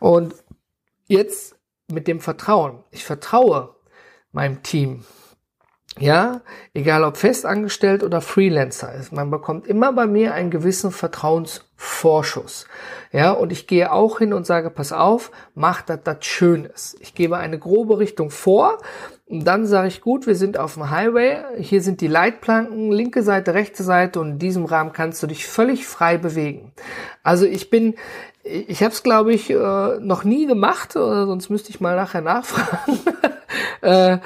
Und 0.00 0.34
jetzt 1.06 1.56
mit 1.90 2.08
dem 2.08 2.20
Vertrauen. 2.20 2.82
Ich 2.90 3.04
vertraue 3.04 3.76
meinem 4.32 4.62
Team. 4.62 5.04
Ja, 5.96 6.40
egal 6.72 7.04
ob 7.04 7.16
festangestellt 7.16 8.02
oder 8.02 8.20
Freelancer 8.20 8.92
ist, 8.94 9.12
man 9.12 9.30
bekommt 9.30 9.68
immer 9.68 9.92
bei 9.92 10.08
mir 10.08 10.34
einen 10.34 10.50
gewissen 10.50 10.90
Vertrauensvorschuss. 10.90 12.66
Ja, 13.12 13.30
und 13.30 13.52
ich 13.52 13.68
gehe 13.68 13.92
auch 13.92 14.18
hin 14.18 14.32
und 14.32 14.44
sage, 14.44 14.70
pass 14.70 14.92
auf, 14.92 15.30
mach, 15.54 15.82
das 15.82 16.24
schön 16.24 16.64
ist. 16.64 16.96
Ich 17.00 17.14
gebe 17.14 17.36
eine 17.36 17.60
grobe 17.60 18.00
Richtung 18.00 18.30
vor 18.30 18.78
und 19.34 19.44
dann 19.44 19.66
sage 19.66 19.88
ich, 19.88 20.00
gut, 20.00 20.28
wir 20.28 20.36
sind 20.36 20.58
auf 20.58 20.74
dem 20.74 20.90
Highway, 20.90 21.38
hier 21.58 21.82
sind 21.82 22.00
die 22.00 22.06
Leitplanken, 22.06 22.92
linke 22.92 23.24
Seite, 23.24 23.52
rechte 23.52 23.82
Seite 23.82 24.20
und 24.20 24.30
in 24.30 24.38
diesem 24.38 24.64
Rahmen 24.64 24.92
kannst 24.92 25.20
du 25.24 25.26
dich 25.26 25.46
völlig 25.46 25.86
frei 25.86 26.18
bewegen. 26.18 26.72
Also 27.24 27.44
ich 27.44 27.68
bin, 27.68 27.96
ich 28.44 28.84
habe 28.84 28.92
es 28.92 29.02
glaube 29.02 29.34
ich 29.34 29.50
äh, 29.50 29.98
noch 29.98 30.22
nie 30.22 30.46
gemacht, 30.46 30.94
oder 30.94 31.26
sonst 31.26 31.50
müsste 31.50 31.70
ich 31.70 31.80
mal 31.80 31.96
nachher 31.96 32.20
nachfragen. 32.20 33.00
äh, 33.80 34.18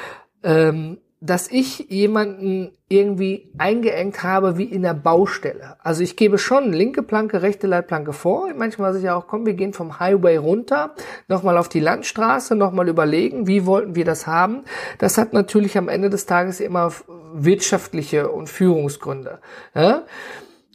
ähm, 0.43 0.99
dass 1.21 1.51
ich 1.51 1.91
jemanden 1.91 2.71
irgendwie 2.89 3.51
eingeengt 3.59 4.23
habe 4.23 4.57
wie 4.57 4.65
in 4.65 4.83
der 4.83 4.95
Baustelle. 4.95 5.77
Also 5.81 6.03
ich 6.03 6.17
gebe 6.17 6.39
schon 6.39 6.73
linke 6.73 7.03
Planke, 7.03 7.43
rechte 7.43 7.67
Leitplanke 7.67 8.13
vor. 8.13 8.49
Manchmal 8.57 8.97
ich 8.97 9.11
auch, 9.11 9.27
komm, 9.27 9.45
wir 9.45 9.55
gehen 9.55 9.73
vom 9.73 9.99
Highway 9.99 10.37
runter, 10.37 10.95
nochmal 11.27 11.59
auf 11.59 11.69
die 11.69 11.81
Landstraße, 11.81 12.55
nochmal 12.55 12.89
überlegen, 12.89 13.47
wie 13.47 13.67
wollten 13.67 13.97
wir 13.97 14.05
das 14.05 14.27
haben. 14.27 14.63
Das 14.99 15.19
hat 15.19 15.33
natürlich 15.33 15.77
am 15.77 15.89
Ende 15.89 16.09
des 16.09 16.27
Tages 16.27 16.61
immer 16.61 16.93
wirtschaftliche 17.35 18.31
und 18.31 18.49
Führungsgründe. 18.49 19.41
Ja? 19.75 20.05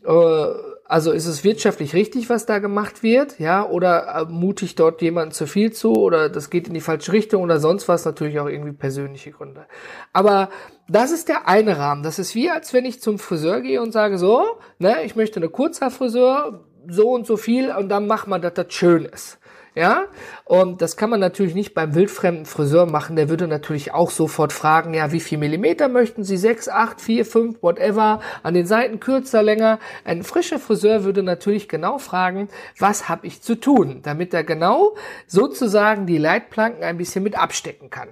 Äh, 0.05 0.72
also 0.93 1.11
ist 1.11 1.25
es 1.25 1.43
wirtschaftlich 1.43 1.95
richtig, 1.95 2.29
was 2.29 2.45
da 2.45 2.59
gemacht 2.59 3.01
wird, 3.01 3.39
ja, 3.39 3.67
oder 3.67 4.27
mutig 4.29 4.75
dort 4.75 5.01
jemand 5.01 5.33
zu 5.33 5.47
viel 5.47 5.73
zu, 5.73 5.93
oder 5.93 6.29
das 6.29 6.51
geht 6.51 6.67
in 6.67 6.75
die 6.75 6.81
falsche 6.81 7.13
Richtung 7.13 7.41
oder 7.41 7.59
sonst 7.59 7.87
was, 7.87 8.05
natürlich 8.05 8.39
auch 8.39 8.45
irgendwie 8.45 8.73
persönliche 8.73 9.31
Gründe. 9.31 9.65
Aber 10.13 10.49
das 10.87 11.09
ist 11.11 11.29
der 11.29 11.47
eine 11.47 11.79
Rahmen. 11.79 12.03
Das 12.03 12.19
ist 12.19 12.35
wie, 12.35 12.51
als 12.51 12.73
wenn 12.73 12.85
ich 12.85 13.01
zum 13.01 13.17
Friseur 13.17 13.61
gehe 13.61 13.81
und 13.81 13.91
sage, 13.91 14.19
so, 14.19 14.43
ne, 14.77 15.03
ich 15.03 15.15
möchte 15.15 15.37
eine 15.37 15.49
Kurzhaarfriseur, 15.49 16.63
so 16.87 17.09
und 17.09 17.25
so 17.25 17.37
viel, 17.37 17.71
und 17.71 17.89
dann 17.89 18.05
macht 18.05 18.27
man, 18.27 18.43
dass 18.43 18.53
das 18.53 18.71
schön 18.71 19.05
ist. 19.05 19.39
Ja, 19.75 20.05
und 20.45 20.83
das 20.83 20.97
kann 20.97 21.09
man 21.09 21.19
natürlich 21.19 21.55
nicht 21.55 21.73
beim 21.73 21.95
wildfremden 21.95 22.45
Friseur 22.45 22.85
machen. 22.85 23.15
Der 23.15 23.29
würde 23.29 23.47
natürlich 23.47 23.91
auch 23.91 24.11
sofort 24.11 24.53
fragen, 24.53 24.93
ja, 24.93 25.11
wie 25.11 25.19
viel 25.19 25.39
Millimeter 25.39 25.89
möchten 25.89 26.23
Sie? 26.23 26.37
Sechs, 26.37 26.69
acht, 26.69 27.01
vier, 27.01 27.25
fünf, 27.25 27.63
whatever. 27.63 28.19
An 28.43 28.53
den 28.53 28.67
Seiten 28.67 28.99
kürzer, 28.99 29.41
länger. 29.41 29.79
Ein 30.05 30.21
frischer 30.21 30.59
Friseur 30.59 31.03
würde 31.05 31.23
natürlich 31.23 31.67
genau 31.67 31.97
fragen, 31.97 32.49
was 32.77 33.09
habe 33.09 33.25
ich 33.25 33.41
zu 33.41 33.55
tun, 33.55 34.01
damit 34.03 34.33
er 34.35 34.43
genau 34.43 34.95
sozusagen 35.25 36.05
die 36.05 36.19
Leitplanken 36.19 36.83
ein 36.83 36.97
bisschen 36.97 37.23
mit 37.23 37.35
abstecken 37.35 37.89
kann. 37.89 38.09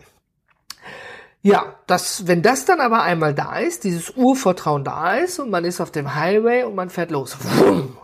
Ja, 1.43 1.75
das, 1.87 2.27
wenn 2.27 2.43
das 2.43 2.65
dann 2.65 2.79
aber 2.79 3.01
einmal 3.01 3.33
da 3.33 3.57
ist, 3.57 3.83
dieses 3.83 4.11
Urvertrauen 4.11 4.83
da 4.83 5.15
ist 5.15 5.39
und 5.39 5.49
man 5.49 5.65
ist 5.65 5.81
auf 5.81 5.89
dem 5.89 6.13
Highway 6.13 6.63
und 6.63 6.75
man 6.75 6.89
fährt 6.91 7.11
los. 7.11 7.37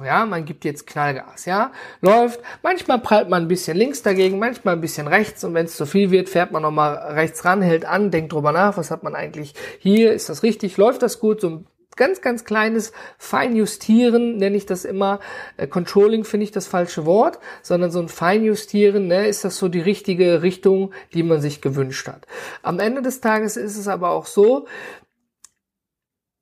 Ja, 0.03 0.25
man 0.25 0.45
gibt 0.45 0.63
jetzt 0.63 0.85
Knallgas, 0.85 1.45
ja, 1.45 1.71
läuft. 2.01 2.39
Manchmal 2.61 2.99
prallt 2.99 3.29
man 3.29 3.43
ein 3.43 3.47
bisschen 3.47 3.75
links 3.75 4.03
dagegen, 4.03 4.37
manchmal 4.37 4.75
ein 4.75 4.81
bisschen 4.81 5.07
rechts 5.07 5.43
und 5.43 5.53
wenn 5.53 5.65
es 5.65 5.75
zu 5.75 5.85
viel 5.85 6.11
wird, 6.11 6.29
fährt 6.29 6.51
man 6.51 6.61
nochmal 6.61 6.95
rechts 7.13 7.43
ran, 7.45 7.61
hält 7.61 7.83
an, 7.83 8.11
denkt 8.11 8.31
drüber 8.31 8.51
nach, 8.51 8.77
was 8.77 8.91
hat 8.91 9.03
man 9.03 9.15
eigentlich 9.15 9.53
hier, 9.79 10.13
ist 10.13 10.29
das 10.29 10.43
richtig, 10.43 10.77
läuft 10.77 11.01
das 11.01 11.19
gut, 11.19 11.41
so 11.41 11.63
ganz, 11.97 12.21
ganz 12.21 12.45
kleines 12.45 12.93
Feinjustieren, 13.17 14.37
nenne 14.37 14.55
ich 14.55 14.65
das 14.65 14.85
immer. 14.85 15.19
Äh, 15.57 15.67
Controlling 15.67 16.23
finde 16.23 16.45
ich 16.45 16.51
das 16.51 16.67
falsche 16.67 17.05
Wort, 17.05 17.39
sondern 17.61 17.91
so 17.91 17.99
ein 17.99 18.09
Feinjustieren, 18.09 19.07
ne, 19.07 19.27
ist 19.27 19.43
das 19.43 19.57
so 19.57 19.67
die 19.67 19.81
richtige 19.81 20.41
Richtung, 20.41 20.93
die 21.13 21.23
man 21.23 21.41
sich 21.41 21.61
gewünscht 21.61 22.07
hat. 22.07 22.25
Am 22.61 22.79
Ende 22.79 23.01
des 23.01 23.19
Tages 23.19 23.57
ist 23.57 23.77
es 23.77 23.87
aber 23.87 24.11
auch 24.11 24.25
so, 24.25 24.67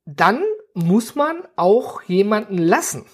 dann 0.06 0.44
muss 0.76 1.16
man 1.16 1.44
auch 1.56 2.04
jemanden 2.04 2.58
lassen. 2.58 3.06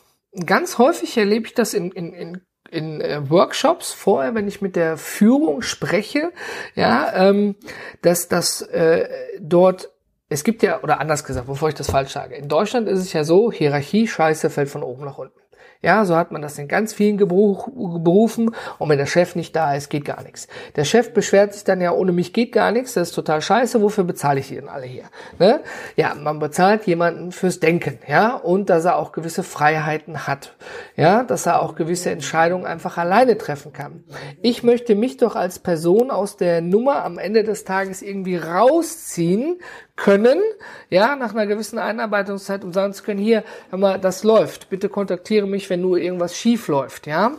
Ganz 0.45 0.77
häufig 0.77 1.15
erlebe 1.17 1.45
ich 1.45 1.53
das 1.53 1.73
in, 1.73 1.91
in, 1.91 2.13
in 2.13 2.41
in 2.71 3.01
äh, 3.01 3.29
Workshops 3.29 3.91
vorher, 3.91 4.33
wenn 4.33 4.47
ich 4.47 4.61
mit 4.61 4.75
der 4.75 4.97
Führung 4.97 5.61
spreche, 5.61 6.31
ja, 6.73 7.11
ähm, 7.29 7.55
dass 8.01 8.29
das 8.29 8.61
äh, 8.61 9.07
dort 9.39 9.91
es 10.31 10.45
gibt 10.45 10.63
ja, 10.63 10.81
oder 10.81 11.01
anders 11.01 11.25
gesagt, 11.25 11.47
bevor 11.47 11.67
ich 11.67 11.75
das 11.75 11.91
falsch 11.91 12.11
sage, 12.11 12.35
in 12.35 12.47
Deutschland 12.47 12.87
ist 12.87 12.99
es 12.99 13.11
ja 13.11 13.25
so, 13.25 13.51
Hierarchie, 13.51 14.07
Scheiße 14.07 14.49
fällt 14.49 14.69
von 14.69 14.81
oben 14.81 15.03
nach 15.03 15.17
unten. 15.17 15.41
Ja, 15.83 16.05
so 16.05 16.15
hat 16.15 16.31
man 16.31 16.43
das 16.43 16.59
in 16.59 16.67
ganz 16.67 16.93
vielen 16.93 17.17
Berufen. 17.17 18.55
Und 18.77 18.89
wenn 18.89 18.99
der 18.99 19.07
Chef 19.07 19.35
nicht 19.35 19.55
da 19.55 19.73
ist, 19.73 19.89
geht 19.89 20.05
gar 20.05 20.21
nichts. 20.21 20.47
Der 20.75 20.85
Chef 20.85 21.11
beschwert 21.11 21.55
sich 21.55 21.63
dann 21.63 21.81
ja, 21.81 21.91
ohne 21.91 22.11
mich 22.11 22.33
geht 22.33 22.51
gar 22.51 22.71
nichts, 22.71 22.93
das 22.93 23.09
ist 23.09 23.15
total 23.15 23.41
scheiße, 23.41 23.81
wofür 23.81 24.03
bezahle 24.03 24.39
ich 24.39 24.49
die 24.49 24.55
denn 24.55 24.69
alle 24.69 24.85
hier? 24.85 25.05
Ne? 25.39 25.61
Ja, 25.95 26.13
man 26.13 26.37
bezahlt 26.37 26.85
jemanden 26.85 27.31
fürs 27.31 27.59
Denken, 27.59 27.97
ja, 28.07 28.35
und 28.35 28.69
dass 28.69 28.85
er 28.85 28.97
auch 28.97 29.11
gewisse 29.11 29.41
Freiheiten 29.41 30.27
hat. 30.27 30.55
Ja, 30.95 31.23
dass 31.23 31.47
er 31.47 31.63
auch 31.63 31.73
gewisse 31.73 32.11
Entscheidungen 32.11 32.65
einfach 32.67 32.97
alleine 32.97 33.37
treffen 33.37 33.73
kann. 33.73 34.03
Ich 34.43 34.61
möchte 34.61 34.93
mich 34.93 35.17
doch 35.17 35.35
als 35.35 35.57
Person 35.57 36.11
aus 36.11 36.37
der 36.37 36.61
Nummer 36.61 37.03
am 37.03 37.17
Ende 37.17 37.43
des 37.43 37.63
Tages 37.63 38.03
irgendwie 38.03 38.37
rausziehen 38.37 39.57
können, 39.95 40.39
ja, 40.89 41.15
nach 41.15 41.33
einer 41.33 41.47
gewissen 41.47 41.79
Einarbeitungszeit 41.79 42.63
und 42.63 42.73
sagen 42.73 42.93
zu 42.93 43.03
können, 43.03 43.19
hier, 43.19 43.43
hör 43.69 43.79
mal, 43.79 43.99
das 43.99 44.23
läuft, 44.23 44.69
bitte 44.69 44.89
kontaktiere 44.89 45.47
mich, 45.47 45.69
wenn 45.69 45.81
nur 45.81 45.97
irgendwas 45.97 46.35
schief 46.35 46.67
läuft, 46.67 47.07
ja. 47.07 47.33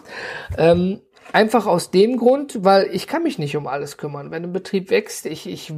Ähm, 0.57 1.01
einfach 1.33 1.67
aus 1.67 1.91
dem 1.91 2.17
Grund, 2.17 2.65
weil 2.65 2.89
ich 2.93 3.07
kann 3.07 3.23
mich 3.23 3.39
nicht 3.39 3.57
um 3.57 3.67
alles 3.67 3.97
kümmern. 3.97 4.31
Wenn 4.31 4.45
ein 4.45 4.53
Betrieb 4.53 4.91
wächst, 4.91 5.27
ich, 5.27 5.49
ich, 5.49 5.73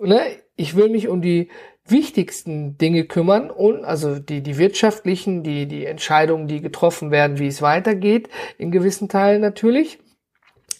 ne, 0.00 0.20
ich 0.56 0.76
will 0.76 0.88
mich 0.88 1.08
um 1.08 1.22
die 1.22 1.48
wichtigsten 1.86 2.76
Dinge 2.76 3.04
kümmern 3.04 3.50
und 3.50 3.84
also 3.84 4.18
die, 4.18 4.42
die 4.42 4.58
wirtschaftlichen, 4.58 5.42
die, 5.42 5.66
die 5.66 5.86
Entscheidungen, 5.86 6.48
die 6.48 6.60
getroffen 6.60 7.10
werden, 7.10 7.38
wie 7.38 7.46
es 7.46 7.62
weitergeht, 7.62 8.28
in 8.58 8.70
gewissen 8.70 9.08
Teilen 9.08 9.40
natürlich. 9.40 9.98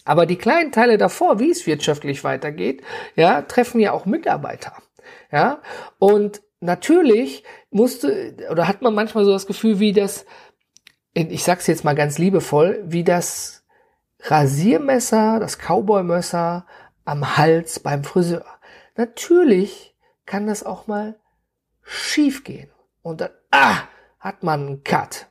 Aber 0.05 0.25
die 0.25 0.37
kleinen 0.37 0.71
Teile 0.71 0.97
davor, 0.97 1.39
wie 1.39 1.51
es 1.51 1.65
wirtschaftlich 1.65 2.23
weitergeht, 2.23 2.81
ja, 3.15 3.41
treffen 3.41 3.79
ja 3.79 3.91
auch 3.91 4.05
Mitarbeiter. 4.05 4.73
Ja, 5.31 5.61
und 5.99 6.41
natürlich 6.59 7.43
musste 7.71 8.35
oder 8.49 8.67
hat 8.67 8.81
man 8.81 8.93
manchmal 8.93 9.25
so 9.25 9.31
das 9.31 9.47
Gefühl, 9.47 9.79
wie 9.79 9.93
das, 9.93 10.25
ich 11.13 11.43
sag's 11.43 11.67
jetzt 11.67 11.83
mal 11.83 11.95
ganz 11.95 12.17
liebevoll, 12.17 12.83
wie 12.85 13.03
das 13.03 13.63
Rasiermesser, 14.21 15.39
das 15.39 15.57
Cowboymesser 15.57 16.65
am 17.05 17.37
Hals 17.37 17.79
beim 17.79 18.03
Friseur. 18.03 18.45
Natürlich 18.95 19.95
kann 20.25 20.47
das 20.47 20.63
auch 20.63 20.87
mal 20.87 21.19
schief 21.81 22.43
gehen. 22.43 22.69
Und 23.01 23.21
dann, 23.21 23.31
ah, 23.51 23.83
hat 24.19 24.43
man 24.43 24.67
einen 24.67 24.83
Cut. 24.83 25.28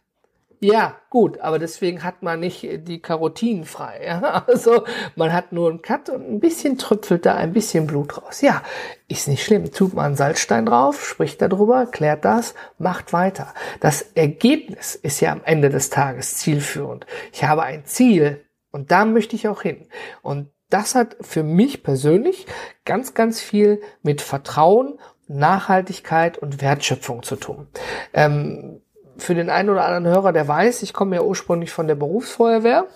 Ja, 0.61 0.97
gut, 1.11 1.39
aber 1.41 1.61
deswegen 1.61 2.03
hat 2.03 2.23
man 2.23 2.41
nicht 2.41 2.67
die 2.89 3.01
Karotinen 3.01 3.65
frei. 3.65 4.03
Ja? 4.05 4.45
Also 4.49 4.85
man 5.15 5.33
hat 5.33 5.53
nur 5.53 5.71
einen 5.71 5.83
Cut 5.83 6.09
und 6.09 6.29
ein 6.29 6.41
bisschen 6.41 6.79
tröpfelt 6.79 7.27
da 7.27 7.35
ein 7.35 7.53
bisschen 7.53 7.87
Blut 7.87 8.21
raus. 8.21 8.41
Ja, 8.41 8.63
ist 9.07 9.29
nicht 9.29 9.45
schlimm. 9.45 9.71
Tut 9.71 9.95
man 9.95 10.07
einen 10.07 10.17
Salzstein 10.17 10.67
drauf, 10.67 11.07
spricht 11.07 11.41
darüber, 11.41 11.87
klärt 11.87 12.25
das, 12.25 12.55
macht 12.79 13.13
weiter. 13.13 13.55
Das 13.81 14.03
Ergebnis 14.15 14.97
ist 14.97 15.21
ja 15.21 15.33
am 15.33 15.43
Ende 15.45 15.71
des 15.71 15.91
Tages 15.91 16.37
zielführend. 16.37 17.07
Ich 17.33 17.45
habe 17.45 17.63
ein 17.63 17.85
Ziel 17.85 18.45
und 18.73 18.91
da 18.91 19.05
möchte 19.05 19.37
ich 19.37 19.49
auch 19.49 19.63
hin. 19.63 19.87
Und 20.23 20.51
das 20.71 20.95
hat 20.95 21.17
für 21.21 21.43
mich 21.43 21.83
persönlich 21.83 22.47
ganz, 22.85 23.15
ganz 23.15 23.41
viel 23.41 23.81
mit 24.03 24.21
Vertrauen, 24.21 24.99
Nachhaltigkeit 25.29 26.39
und 26.39 26.61
Wertschöpfung 26.61 27.23
zu 27.23 27.37
tun. 27.37 27.69
Ähm, 28.13 28.81
für 29.19 29.35
den 29.35 29.51
einen 29.51 29.71
oder 29.71 29.85
anderen 29.85 30.15
Hörer, 30.15 30.33
der 30.33 30.47
weiß, 30.47 30.83
ich 30.83 30.93
komme 30.93 31.17
ja 31.17 31.23
ursprünglich 31.23 31.71
von 31.71 31.89
der 31.89 31.95
Berufsfeuerwehr. 31.95 32.87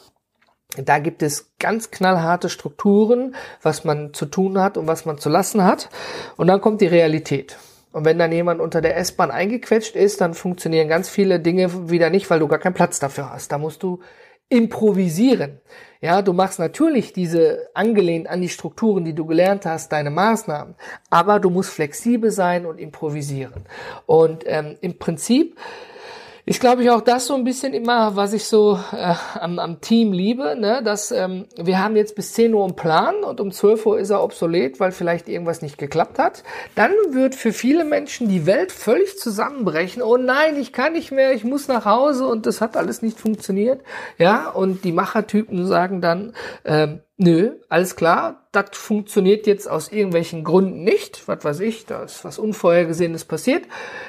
Da 0.77 0.99
gibt 1.01 1.23
es 1.23 1.53
ganz 1.59 1.91
knallharte 1.91 2.49
Strukturen, 2.49 3.35
was 3.61 3.85
man 3.85 4.15
zu 4.15 4.27
tun 4.27 4.59
hat 4.59 4.79
und 4.79 4.87
was 4.87 5.05
man 5.05 5.19
zu 5.19 5.29
lassen 5.29 5.65
hat. 5.65 5.91
Und 6.37 6.47
dann 6.47 6.61
kommt 6.61 6.81
die 6.81 6.87
Realität. 6.87 7.59
Und 7.93 8.07
wenn 8.07 8.19
dann 8.19 8.33
jemand 8.33 8.61
unter 8.61 8.81
der 8.81 8.97
S-Bahn 8.97 9.31
eingequetscht 9.31 9.97
ist, 9.97 10.23
dann 10.23 10.33
funktionieren 10.33 10.89
ganz 10.89 11.11
viele 11.11 11.41
Dinge 11.41 11.91
wieder 11.91 12.09
nicht, 12.09 12.31
weil 12.31 12.39
du 12.39 12.49
gar 12.49 12.59
keinen 12.59 12.73
Platz 12.73 12.99
dafür 12.99 13.31
hast. 13.31 13.53
Da 13.53 13.59
musst 13.59 13.83
du 13.83 14.01
improvisieren. 14.49 15.61
Ja, 16.01 16.21
du 16.21 16.33
machst 16.33 16.59
natürlich 16.59 17.13
diese 17.13 17.69
angelehnt 17.75 18.29
an 18.29 18.41
die 18.41 18.49
Strukturen, 18.49 19.05
die 19.05 19.15
du 19.15 19.25
gelernt 19.25 19.67
hast, 19.67 19.93
deine 19.93 20.11
Maßnahmen, 20.11 20.75
aber 21.11 21.39
du 21.39 21.49
musst 21.49 21.71
flexibel 21.71 22.31
sein 22.31 22.67
und 22.67 22.79
improvisieren. 22.79 23.65
Und 24.05 24.45
ähm, 24.47 24.77
im 24.81 24.99
Prinzip 24.99 25.57
ist, 26.45 26.61
glaube 26.61 26.83
ich, 26.83 26.91
auch 26.91 27.03
das 27.03 27.27
so 27.27 27.35
ein 27.35 27.45
bisschen 27.45 27.73
immer, 27.73 28.17
was 28.17 28.33
ich 28.33 28.47
so 28.47 28.79
äh, 28.93 29.15
am, 29.39 29.61
am 29.61 29.81
Team 29.81 30.13
liebe, 30.13 30.57
ne? 30.59 30.83
dass 30.85 31.13
ähm, 31.13 31.47
wir 31.57 31.79
haben 31.79 31.95
jetzt 31.95 32.17
bis 32.17 32.33
10 32.33 32.53
Uhr 32.53 32.65
einen 32.65 32.75
Plan 32.75 33.23
und 33.23 33.41
um 33.41 33.53
12 33.53 33.87
Uhr 33.87 33.99
ist 34.01 34.11
er 34.11 34.25
obsolet, 34.25 34.81
weil 34.81 34.91
vielleicht 34.91 35.29
irgendwas 35.29 35.63
nicht 35.63 35.79
geklappt 35.79 36.19
hat. 36.19 36.43
Dann 36.75 36.91
wird 37.11 37.37
für 37.37 37.53
viele 37.53 37.85
Menschen 37.85 38.29
die 38.29 38.45
Welt 38.45 38.73
völlig 38.73 39.19
zusammenbrechen. 39.19 40.03
Oh 40.03 40.17
nein, 40.17 40.57
ich 40.59 40.73
kann 40.73 40.95
nicht 40.95 41.13
mehr, 41.13 41.33
ich 41.33 41.45
muss 41.45 41.69
nach 41.69 41.85
Hause 41.85 42.27
und 42.27 42.45
das 42.47 42.61
hat 42.61 42.77
alles 42.77 43.03
nicht 43.03 43.21
funktioniert. 43.21 43.83
Ja, 44.19 44.51
und 44.51 44.85
die 44.85 44.93
Machertypen 44.93 45.65
sagen 45.67 46.01
dann, 46.01 46.33
ähm, 46.65 47.03
Nö, 47.23 47.53
alles 47.69 47.95
klar, 47.95 48.43
das 48.51 48.71
funktioniert 48.73 49.47
jetzt 49.47 49.71
aus 49.71 49.93
irgendwelchen 49.93 50.43
Gründen 50.43 50.83
nicht, 50.83 51.29
was 51.29 51.45
weiß 51.45 51.61
ich, 51.61 51.87
da 51.87 52.03
ist 52.03 52.25
was 52.25 52.41
Unvorhergesehenes 52.41 53.25
passiert. 53.25 53.63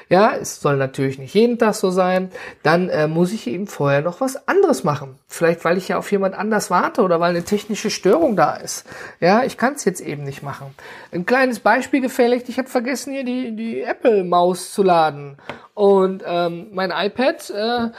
Ja, 0.09 0.33
es 0.33 0.59
soll 0.59 0.77
natürlich 0.77 1.19
nicht 1.19 1.35
jeden 1.35 1.59
Tag 1.59 1.75
so 1.75 1.91
sein. 1.91 2.31
Dann 2.63 2.89
äh, 2.89 3.07
muss 3.07 3.31
ich 3.31 3.45
eben 3.45 3.67
vorher 3.67 4.01
noch 4.01 4.19
was 4.19 4.47
anderes 4.47 4.83
machen. 4.83 5.19
Vielleicht, 5.27 5.63
weil 5.63 5.77
ich 5.77 5.89
ja 5.89 5.99
auf 5.99 6.11
jemand 6.11 6.33
anders 6.33 6.71
warte 6.71 7.03
oder 7.03 7.19
weil 7.19 7.29
eine 7.29 7.43
technische 7.43 7.91
Störung 7.91 8.35
da 8.35 8.55
ist. 8.55 8.83
Ja, 9.19 9.43
ich 9.43 9.57
kann 9.57 9.75
es 9.75 9.85
jetzt 9.85 10.01
eben 10.01 10.23
nicht 10.23 10.41
machen. 10.41 10.73
Ein 11.11 11.27
kleines 11.27 11.59
Beispiel 11.59 12.01
gefällig, 12.01 12.45
ich 12.47 12.57
habe 12.57 12.67
vergessen, 12.67 13.13
hier 13.13 13.25
die, 13.25 13.55
die 13.55 13.83
Apple-Maus 13.83 14.73
zu 14.73 14.81
laden. 14.81 15.37
Und 15.75 16.23
ähm, 16.25 16.69
mein 16.71 16.89
iPad... 16.89 17.51
Äh, 17.51 17.89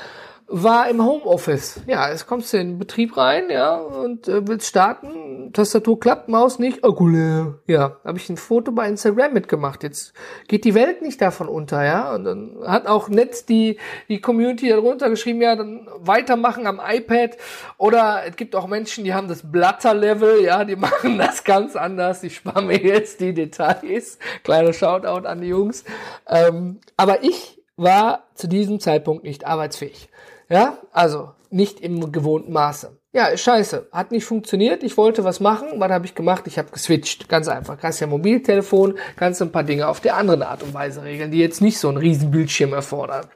war 0.47 0.89
im 0.91 1.03
Homeoffice. 1.03 1.81
Ja, 1.87 2.11
jetzt 2.11 2.27
kommst 2.27 2.53
du 2.53 2.59
in 2.59 2.73
den 2.73 2.79
Betrieb 2.79 3.17
rein, 3.17 3.45
ja, 3.51 3.77
und 3.77 4.29
äh, 4.29 4.47
willst 4.47 4.69
starten, 4.69 5.53
Tastatur 5.53 5.99
klappt, 5.99 6.29
Maus 6.29 6.59
nicht, 6.59 6.85
Akku 6.85 7.09
leer. 7.09 7.59
Ja, 7.67 7.97
habe 8.05 8.19
ich 8.19 8.29
ein 8.29 8.37
Foto 8.37 8.71
bei 8.73 8.89
Instagram 8.89 9.33
mitgemacht. 9.33 9.83
Jetzt 9.83 10.13
geht 10.49 10.65
die 10.65 10.75
Welt 10.75 11.01
nicht 11.01 11.21
davon 11.21 11.49
unter, 11.49 11.83
ja. 11.85 12.15
Und 12.15 12.25
dann 12.25 12.57
hat 12.67 12.87
auch 12.87 13.09
nett 13.09 13.49
die, 13.49 13.79
die 14.09 14.21
Community 14.21 14.69
darunter 14.69 15.09
geschrieben, 15.09 15.41
ja, 15.41 15.57
dann 15.57 15.89
weitermachen 15.99 16.67
am 16.67 16.81
iPad. 16.85 17.37
Oder 17.79 18.23
es 18.29 18.37
gibt 18.37 18.55
auch 18.55 18.67
Menschen, 18.67 19.05
die 19.05 19.15
haben 19.15 19.29
das 19.29 19.51
Blatter-Level, 19.51 20.43
ja, 20.43 20.65
die 20.65 20.77
machen 20.77 21.17
das 21.17 21.45
ganz 21.45 21.75
anders. 21.75 22.23
Ich 22.23 22.37
spare 22.37 22.63
mir 22.63 22.79
jetzt 22.79 23.21
die 23.21 23.33
Details. 23.33 24.19
Kleiner 24.43 24.73
Shoutout 24.73 25.27
an 25.27 25.41
die 25.41 25.49
Jungs. 25.49 25.85
Ähm, 26.29 26.81
aber 26.97 27.23
ich 27.23 27.63
war 27.77 28.25
zu 28.35 28.47
diesem 28.47 28.79
Zeitpunkt 28.79 29.25
nicht 29.25 29.47
arbeitsfähig. 29.47 30.09
Ja, 30.49 30.79
also 30.93 31.33
nicht 31.51 31.81
im 31.81 32.13
gewohnten 32.13 32.53
Maße. 32.53 32.99
Ja, 33.13 33.37
scheiße. 33.37 33.89
Hat 33.93 34.11
nicht 34.11 34.25
funktioniert. 34.25 34.83
Ich 34.83 34.97
wollte 34.97 35.23
was 35.23 35.39
machen. 35.39 35.69
Was 35.77 35.91
habe 35.91 36.07
ich 36.07 36.15
gemacht? 36.15 36.47
Ich 36.47 36.59
habe 36.59 36.71
geswitcht. 36.71 37.29
Ganz 37.29 37.47
einfach. 37.47 37.79
Kannst 37.79 38.01
ja 38.01 38.09
Mobiltelefon, 38.09 38.99
kannst 39.17 39.41
ein 39.41 39.53
paar 39.53 39.63
Dinge 39.63 39.87
auf 39.87 40.01
der 40.01 40.17
anderen 40.17 40.43
Art 40.43 40.63
und 40.65 40.75
Weise 40.75 41.05
regeln, 41.05 41.31
die 41.31 41.39
jetzt 41.39 41.61
nicht 41.61 41.79
so 41.79 41.89
einen 41.89 41.99
riesen 41.99 42.33
Bildschirm 42.33 42.73
erfordern. 42.73 43.27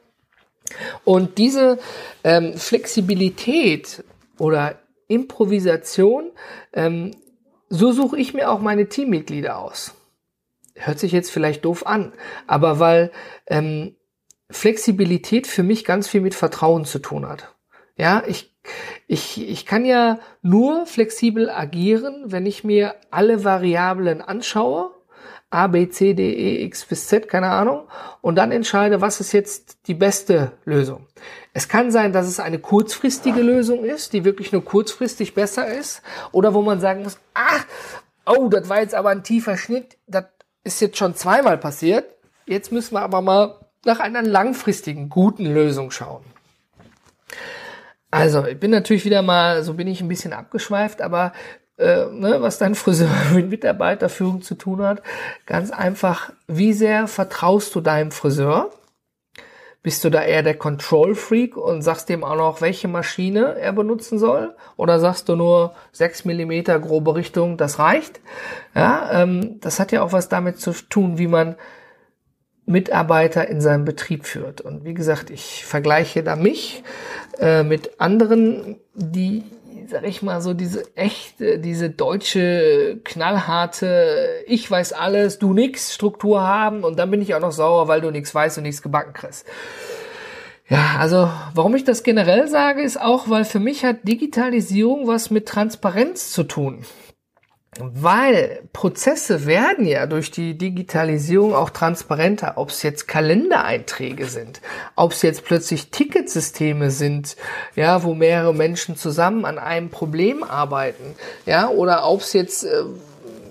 Und 1.05 1.37
diese 1.37 1.79
ähm, 2.23 2.57
Flexibilität 2.57 4.03
oder 4.37 4.75
Improvisation. 5.09 6.31
Ähm, 6.71 7.11
so 7.67 7.91
suche 7.91 8.17
ich 8.17 8.33
mir 8.33 8.49
auch 8.49 8.61
meine 8.61 8.87
Teammitglieder 8.87 9.57
aus. 9.57 9.93
Hört 10.75 10.99
sich 10.99 11.11
jetzt 11.11 11.31
vielleicht 11.31 11.65
doof 11.65 11.85
an, 11.85 12.13
aber 12.47 12.79
weil 12.79 13.11
ähm, 13.47 13.95
Flexibilität 14.51 15.47
für 15.47 15.63
mich 15.63 15.85
ganz 15.85 16.07
viel 16.07 16.21
mit 16.21 16.35
Vertrauen 16.35 16.85
zu 16.85 16.99
tun 16.99 17.27
hat. 17.27 17.53
Ja, 17.95 18.23
ich, 18.25 18.55
ich, 19.07 19.49
ich 19.49 19.65
kann 19.65 19.85
ja 19.85 20.19
nur 20.41 20.85
flexibel 20.85 21.49
agieren, 21.49 22.23
wenn 22.27 22.45
ich 22.45 22.63
mir 22.63 22.95
alle 23.11 23.43
Variablen 23.43 24.21
anschaue 24.21 24.91
A, 25.51 25.65
B, 25.65 25.89
C, 25.89 26.13
D, 26.13 26.31
E, 26.31 26.63
X 26.65 26.85
bis 26.85 27.07
Z, 27.07 27.27
keine 27.27 27.49
Ahnung, 27.49 27.87
und 28.21 28.35
dann 28.35 28.51
entscheide, 28.51 29.01
was 29.01 29.19
ist 29.19 29.31
jetzt 29.31 29.87
die 29.87 29.95
beste 29.95 30.51
Lösung. 30.63 31.07
Es 31.53 31.67
kann 31.67 31.89
sein, 31.89 32.13
dass 32.13 32.27
es 32.27 32.39
eine 32.39 32.59
kurzfristige 32.59 33.41
Lösung 33.41 33.83
ist, 33.83 34.13
die 34.13 34.25
wirklich 34.25 34.51
nur 34.51 34.63
kurzfristig 34.63 35.33
besser 35.33 35.67
ist, 35.67 36.03
oder 36.31 36.53
wo 36.53 36.61
man 36.61 36.79
sagen 36.79 37.01
muss, 37.01 37.17
ach, 37.33 37.65
oh, 38.27 38.47
das 38.47 38.69
war 38.69 38.81
jetzt 38.81 38.93
aber 38.93 39.09
ein 39.09 39.23
tiefer 39.23 39.57
Schnitt, 39.57 39.97
das 40.05 40.25
ist 40.63 40.81
jetzt 40.81 40.97
schon 40.97 41.15
zweimal 41.15 41.57
passiert, 41.57 42.05
jetzt 42.45 42.71
müssen 42.71 42.93
wir 42.93 43.01
aber 43.01 43.21
mal 43.21 43.55
nach 43.85 43.99
einer 43.99 44.21
langfristigen, 44.21 45.09
guten 45.09 45.45
Lösung 45.45 45.91
schauen. 45.91 46.23
Also, 48.11 48.45
ich 48.45 48.59
bin 48.59 48.71
natürlich 48.71 49.05
wieder 49.05 49.21
mal, 49.21 49.63
so 49.63 49.75
bin 49.75 49.87
ich 49.87 50.01
ein 50.01 50.07
bisschen 50.07 50.33
abgeschweift, 50.33 51.01
aber 51.01 51.31
äh, 51.77 52.07
ne, 52.07 52.41
was 52.41 52.57
dein 52.57 52.75
Friseur 52.75 53.09
mit 53.33 53.49
Mitarbeiterführung 53.49 54.41
zu 54.41 54.55
tun 54.55 54.81
hat. 54.81 55.01
Ganz 55.45 55.71
einfach, 55.71 56.31
wie 56.47 56.73
sehr 56.73 57.07
vertraust 57.07 57.73
du 57.75 57.81
deinem 57.81 58.11
Friseur? 58.11 58.71
Bist 59.81 60.03
du 60.03 60.09
da 60.09 60.21
eher 60.21 60.43
der 60.43 60.57
Control 60.57 61.15
Freak 61.15 61.55
und 61.55 61.81
sagst 61.81 62.09
dem 62.09 62.25
auch 62.25 62.35
noch, 62.35 62.59
welche 62.59 62.89
Maschine 62.89 63.55
er 63.57 63.71
benutzen 63.71 64.19
soll? 64.19 64.53
Oder 64.75 64.99
sagst 64.99 65.29
du 65.29 65.37
nur 65.37 65.73
sechs 65.93 66.25
Millimeter 66.25 66.77
grobe 66.79 67.15
Richtung, 67.15 67.55
das 67.55 67.79
reicht? 67.79 68.19
Ja, 68.75 69.09
ähm, 69.23 69.61
das 69.61 69.79
hat 69.79 69.93
ja 69.93 70.01
auch 70.01 70.11
was 70.11 70.27
damit 70.27 70.59
zu 70.59 70.73
tun, 70.73 71.17
wie 71.17 71.27
man 71.27 71.55
Mitarbeiter 72.69 73.47
in 73.47 73.61
seinem 73.61 73.83
Betrieb 73.83 74.25
führt. 74.25 74.61
Und 74.61 74.85
wie 74.85 74.93
gesagt, 74.93 75.31
ich 75.31 75.65
vergleiche 75.65 76.23
da 76.23 76.35
mich 76.35 76.83
äh, 77.39 77.63
mit 77.63 77.99
anderen, 77.99 78.77
die 78.93 79.43
sag 79.87 80.07
ich 80.07 80.21
mal, 80.21 80.39
so 80.39 80.53
diese 80.53 80.83
echte, 80.95 81.57
diese 81.57 81.89
deutsche, 81.89 82.99
knallharte, 83.03 84.43
ich 84.45 84.69
weiß 84.69 84.93
alles, 84.93 85.39
du 85.39 85.53
nix 85.53 85.95
Struktur 85.95 86.41
haben 86.41 86.83
und 86.83 86.99
dann 86.99 87.09
bin 87.09 87.23
ich 87.23 87.33
auch 87.33 87.39
noch 87.39 87.51
sauer, 87.51 87.87
weil 87.87 88.01
du 88.01 88.11
nichts 88.11 88.35
weißt 88.35 88.59
und 88.59 88.63
nichts 88.65 88.83
gebacken 88.83 89.13
kriegst. 89.13 89.47
Ja, 90.67 90.97
also 90.99 91.31
warum 91.55 91.75
ich 91.75 91.83
das 91.85 92.03
generell 92.03 92.47
sage, 92.47 92.83
ist 92.83 93.01
auch, 93.01 93.31
weil 93.31 93.45
für 93.45 93.59
mich 93.59 93.83
hat 93.83 94.07
Digitalisierung 94.07 95.07
was 95.07 95.31
mit 95.31 95.47
Transparenz 95.47 96.29
zu 96.31 96.43
tun. 96.43 96.85
Weil 97.77 98.61
Prozesse 98.73 99.45
werden 99.45 99.85
ja 99.85 100.07
durch 100.07 100.31
die 100.31 100.57
Digitalisierung 100.57 101.53
auch 101.53 101.69
transparenter, 101.69 102.53
ob 102.55 102.69
es 102.69 102.81
jetzt 102.81 103.07
Kalendereinträge 103.07 104.25
sind, 104.25 104.59
ob 104.95 105.11
es 105.11 105.21
jetzt 105.21 105.45
plötzlich 105.45 105.91
Ticketsysteme 105.91 106.89
sind, 106.89 107.37
ja, 107.75 108.03
wo 108.03 108.15
mehrere 108.15 108.55
Menschen 108.55 108.95
zusammen 108.95 109.45
an 109.45 109.59
einem 109.59 109.89
Problem 109.89 110.43
arbeiten, 110.43 111.15
ja, 111.45 111.69
oder 111.69 112.09
ob 112.09 112.21
es 112.21 112.33
jetzt 112.33 112.63
äh, 112.63 112.83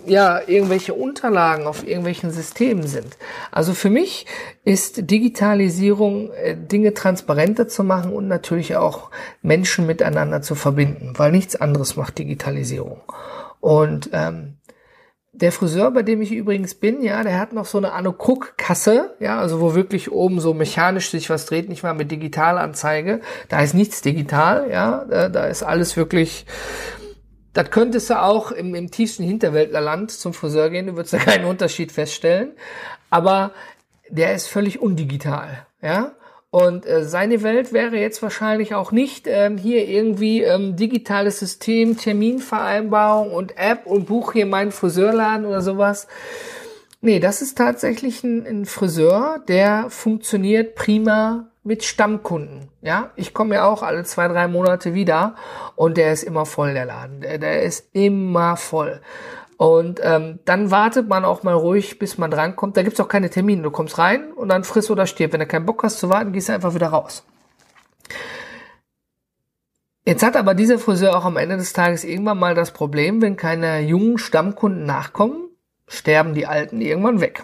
ja 0.04 0.40
irgendwelche 0.46 0.94
Unterlagen 0.94 1.66
auf 1.66 1.86
irgendwelchen 1.86 2.32
Systemen 2.32 2.88
sind. 2.88 3.16
Also 3.52 3.72
für 3.72 3.90
mich 3.90 4.26
ist 4.64 5.10
Digitalisierung 5.10 6.32
äh, 6.32 6.56
Dinge 6.56 6.92
transparenter 6.92 7.68
zu 7.68 7.84
machen 7.84 8.12
und 8.12 8.26
natürlich 8.26 8.74
auch 8.74 9.10
Menschen 9.42 9.86
miteinander 9.86 10.42
zu 10.42 10.56
verbinden, 10.56 11.12
weil 11.16 11.30
nichts 11.30 11.54
anderes 11.54 11.94
macht 11.94 12.18
Digitalisierung. 12.18 13.00
Und 13.60 14.10
ähm, 14.12 14.58
der 15.40 15.52
Friseur, 15.52 15.90
bei 15.92 16.02
dem 16.02 16.20
ich 16.20 16.32
übrigens 16.32 16.74
bin, 16.74 17.00
ja, 17.00 17.22
der 17.22 17.38
hat 17.38 17.52
noch 17.52 17.64
so 17.64 17.78
eine 17.78 17.92
Anno 17.92 18.12
Kasse, 18.12 19.14
ja, 19.20 19.38
also 19.38 19.60
wo 19.60 19.74
wirklich 19.74 20.10
oben 20.10 20.40
so 20.40 20.52
mechanisch 20.52 21.10
sich 21.10 21.30
was 21.30 21.46
dreht, 21.46 21.68
nicht 21.68 21.84
mal 21.84 21.94
mit 21.94 22.10
Digitalanzeige. 22.10 23.20
Da 23.48 23.60
ist 23.60 23.74
nichts 23.74 24.02
digital, 24.02 24.68
ja, 24.70 25.04
da, 25.08 25.28
da 25.28 25.46
ist 25.46 25.62
alles 25.62 25.96
wirklich. 25.96 26.44
Das 27.52 27.70
könntest 27.70 28.10
du 28.10 28.20
auch 28.20 28.50
im, 28.50 28.74
im 28.74 28.90
tiefsten 28.90 29.24
Hinterwäldlerland 29.24 30.10
zum 30.10 30.34
Friseur 30.34 30.70
gehen, 30.70 30.86
du 30.86 30.96
würdest 30.96 31.14
da 31.14 31.18
keinen 31.18 31.44
Unterschied 31.44 31.92
feststellen. 31.92 32.52
Aber 33.10 33.52
der 34.10 34.34
ist 34.34 34.48
völlig 34.48 34.80
undigital, 34.80 35.66
ja. 35.80 36.12
Und 36.50 36.86
äh, 36.86 37.04
seine 37.04 37.42
Welt 37.42 37.72
wäre 37.72 37.96
jetzt 37.96 38.22
wahrscheinlich 38.22 38.74
auch 38.74 38.90
nicht 38.90 39.26
ähm, 39.26 39.58
hier 39.58 39.86
irgendwie 39.86 40.42
ähm, 40.42 40.76
digitales 40.76 41.38
System, 41.38 41.98
Terminvereinbarung 41.98 43.32
und 43.32 43.58
App 43.58 43.84
und 43.84 44.06
buch 44.06 44.32
hier 44.32 44.46
meinen 44.46 44.72
Friseurladen 44.72 45.44
oder 45.44 45.60
sowas. 45.60 46.06
Nee, 47.00 47.20
das 47.20 47.42
ist 47.42 47.58
tatsächlich 47.58 48.24
ein, 48.24 48.46
ein 48.46 48.64
Friseur, 48.64 49.40
der 49.46 49.90
funktioniert 49.90 50.74
prima 50.74 51.48
mit 51.62 51.84
Stammkunden. 51.84 52.68
Ja, 52.80 53.10
ich 53.14 53.34
komme 53.34 53.56
ja 53.56 53.66
auch 53.66 53.82
alle 53.82 54.04
zwei, 54.04 54.26
drei 54.26 54.48
Monate 54.48 54.94
wieder 54.94 55.34
und 55.76 55.98
der 55.98 56.12
ist 56.12 56.22
immer 56.22 56.46
voll, 56.46 56.72
der 56.72 56.86
Laden. 56.86 57.20
Der, 57.20 57.38
der 57.38 57.62
ist 57.62 57.90
immer 57.92 58.56
voll. 58.56 59.00
Und 59.58 60.00
ähm, 60.04 60.38
dann 60.44 60.70
wartet 60.70 61.08
man 61.08 61.24
auch 61.24 61.42
mal 61.42 61.52
ruhig, 61.52 61.98
bis 61.98 62.16
man 62.16 62.30
drankommt. 62.30 62.76
Da 62.76 62.84
gibt's 62.84 63.00
auch 63.00 63.08
keine 63.08 63.28
Termine. 63.28 63.62
Du 63.62 63.72
kommst 63.72 63.98
rein 63.98 64.32
und 64.32 64.50
dann 64.50 64.62
friss 64.62 64.88
oder 64.88 65.04
stirb. 65.04 65.32
Wenn 65.32 65.40
du 65.40 65.46
keinen 65.46 65.66
Bock 65.66 65.82
hast 65.82 65.98
zu 65.98 66.08
warten, 66.08 66.32
gehst 66.32 66.48
du 66.48 66.52
einfach 66.52 66.76
wieder 66.76 66.86
raus. 66.86 67.24
Jetzt 70.04 70.22
hat 70.22 70.36
aber 70.36 70.54
dieser 70.54 70.78
Friseur 70.78 71.16
auch 71.18 71.24
am 71.24 71.36
Ende 71.36 71.56
des 71.56 71.72
Tages 71.72 72.04
irgendwann 72.04 72.38
mal 72.38 72.54
das 72.54 72.70
Problem, 72.70 73.20
wenn 73.20 73.36
keine 73.36 73.80
jungen 73.80 74.16
Stammkunden 74.16 74.86
nachkommen, 74.86 75.48
sterben 75.88 76.34
die 76.34 76.46
Alten 76.46 76.80
irgendwann 76.80 77.20
weg. 77.20 77.42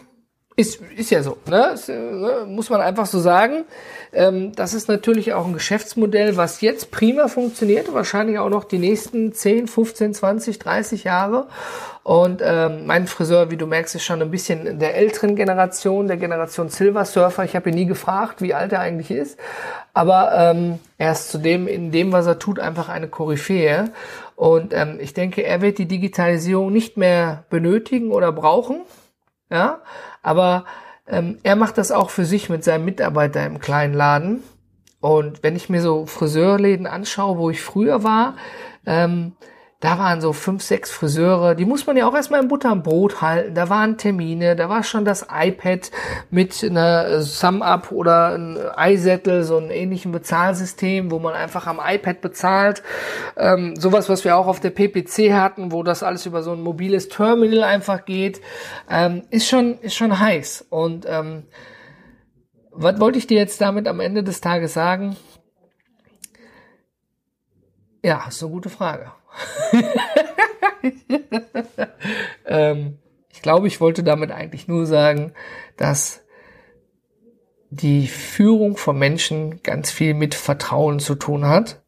Ist, 0.56 0.80
ist 0.96 1.10
ja 1.10 1.20
so, 1.22 1.36
ne? 1.50 1.70
Ist, 1.74 1.88
ne? 1.88 2.46
Muss 2.46 2.70
man 2.70 2.80
einfach 2.80 3.06
so 3.06 3.18
sagen. 3.18 3.64
Ähm, 4.12 4.52
das 4.54 4.72
ist 4.72 4.88
natürlich 4.88 5.32
auch 5.32 5.46
ein 5.46 5.52
Geschäftsmodell, 5.52 6.36
was 6.36 6.60
jetzt 6.60 6.92
prima 6.92 7.26
funktioniert, 7.26 7.92
wahrscheinlich 7.92 8.38
auch 8.38 8.50
noch 8.50 8.62
die 8.62 8.78
nächsten 8.78 9.32
10, 9.32 9.66
15, 9.66 10.14
20, 10.14 10.60
30 10.60 11.02
Jahre. 11.02 11.48
Und 12.04 12.40
ähm, 12.44 12.86
mein 12.86 13.08
Friseur, 13.08 13.50
wie 13.50 13.56
du 13.56 13.66
merkst, 13.66 13.96
ist 13.96 14.04
schon 14.04 14.22
ein 14.22 14.30
bisschen 14.30 14.78
der 14.78 14.94
älteren 14.94 15.34
Generation, 15.34 16.06
der 16.06 16.18
Generation 16.18 16.68
Silver 16.68 17.04
Surfer. 17.04 17.44
Ich 17.44 17.56
habe 17.56 17.70
ihn 17.70 17.74
nie 17.74 17.86
gefragt, 17.86 18.40
wie 18.40 18.54
alt 18.54 18.72
er 18.72 18.80
eigentlich 18.80 19.10
ist. 19.10 19.36
Aber 19.92 20.32
ähm, 20.36 20.78
er 20.98 21.12
ist 21.12 21.30
zudem 21.30 21.66
in 21.66 21.90
dem, 21.90 22.12
was 22.12 22.26
er 22.26 22.38
tut, 22.38 22.60
einfach 22.60 22.88
eine 22.88 23.08
Koryphäe. 23.08 23.90
Und 24.36 24.72
ähm, 24.72 24.98
ich 25.00 25.14
denke, 25.14 25.42
er 25.42 25.62
wird 25.62 25.78
die 25.78 25.86
Digitalisierung 25.86 26.72
nicht 26.72 26.96
mehr 26.96 27.42
benötigen 27.50 28.12
oder 28.12 28.30
brauchen. 28.30 28.82
Ja, 29.54 29.82
aber 30.20 30.64
ähm, 31.06 31.38
er 31.44 31.54
macht 31.54 31.78
das 31.78 31.92
auch 31.92 32.10
für 32.10 32.24
sich 32.24 32.48
mit 32.48 32.64
seinem 32.64 32.84
Mitarbeiter 32.84 33.46
im 33.46 33.60
kleinen 33.60 33.94
Laden. 33.94 34.42
Und 34.98 35.44
wenn 35.44 35.54
ich 35.54 35.68
mir 35.68 35.80
so 35.80 36.06
Friseurläden 36.06 36.88
anschaue, 36.88 37.38
wo 37.38 37.50
ich 37.50 37.62
früher 37.62 38.02
war, 38.02 38.34
ähm, 38.84 39.36
da 39.84 39.98
waren 39.98 40.22
so 40.22 40.32
fünf, 40.32 40.62
sechs 40.62 40.90
Friseure, 40.90 41.54
die 41.54 41.66
muss 41.66 41.86
man 41.86 41.98
ja 41.98 42.08
auch 42.08 42.14
erstmal 42.14 42.40
im 42.40 42.48
Butter 42.48 42.70
am 42.70 42.82
Brot 42.82 43.20
halten. 43.20 43.54
Da 43.54 43.68
waren 43.68 43.98
Termine, 43.98 44.56
da 44.56 44.70
war 44.70 44.82
schon 44.82 45.04
das 45.04 45.26
iPad 45.30 45.90
mit 46.30 46.64
einer 46.64 47.20
SumUp 47.20 47.92
oder 47.92 48.34
ein 48.34 48.58
iSettle, 48.78 49.44
so 49.44 49.58
ein 49.58 49.68
ähnlichen 49.68 50.10
Bezahlsystem, 50.10 51.10
wo 51.10 51.18
man 51.18 51.34
einfach 51.34 51.66
am 51.66 51.78
iPad 51.86 52.22
bezahlt. 52.22 52.82
Ähm, 53.36 53.76
sowas, 53.76 54.08
was 54.08 54.24
wir 54.24 54.38
auch 54.38 54.46
auf 54.46 54.58
der 54.58 54.70
PPC 54.70 55.34
hatten, 55.34 55.70
wo 55.70 55.82
das 55.82 56.02
alles 56.02 56.24
über 56.24 56.42
so 56.42 56.52
ein 56.52 56.62
mobiles 56.62 57.10
Terminal 57.10 57.64
einfach 57.64 58.06
geht, 58.06 58.40
ähm, 58.88 59.24
ist 59.28 59.50
schon, 59.50 59.78
ist 59.80 59.96
schon 59.96 60.18
heiß. 60.18 60.64
Und 60.70 61.04
ähm, 61.06 61.42
was 62.70 62.98
wollte 63.00 63.18
ich 63.18 63.26
dir 63.26 63.36
jetzt 63.36 63.60
damit 63.60 63.86
am 63.86 64.00
Ende 64.00 64.22
des 64.22 64.40
Tages 64.40 64.72
sagen? 64.72 65.14
Ja, 68.02 68.24
ist 68.28 68.42
eine 68.42 68.50
gute 68.50 68.70
Frage. 68.70 69.12
ähm, 72.46 72.98
ich 73.32 73.42
glaube, 73.42 73.66
ich 73.66 73.80
wollte 73.80 74.02
damit 74.02 74.30
eigentlich 74.30 74.68
nur 74.68 74.86
sagen, 74.86 75.32
dass 75.76 76.24
die 77.70 78.06
Führung 78.06 78.76
von 78.76 78.98
Menschen 78.98 79.62
ganz 79.62 79.90
viel 79.90 80.14
mit 80.14 80.34
Vertrauen 80.34 81.00
zu 81.00 81.16
tun 81.16 81.46
hat 81.46 81.83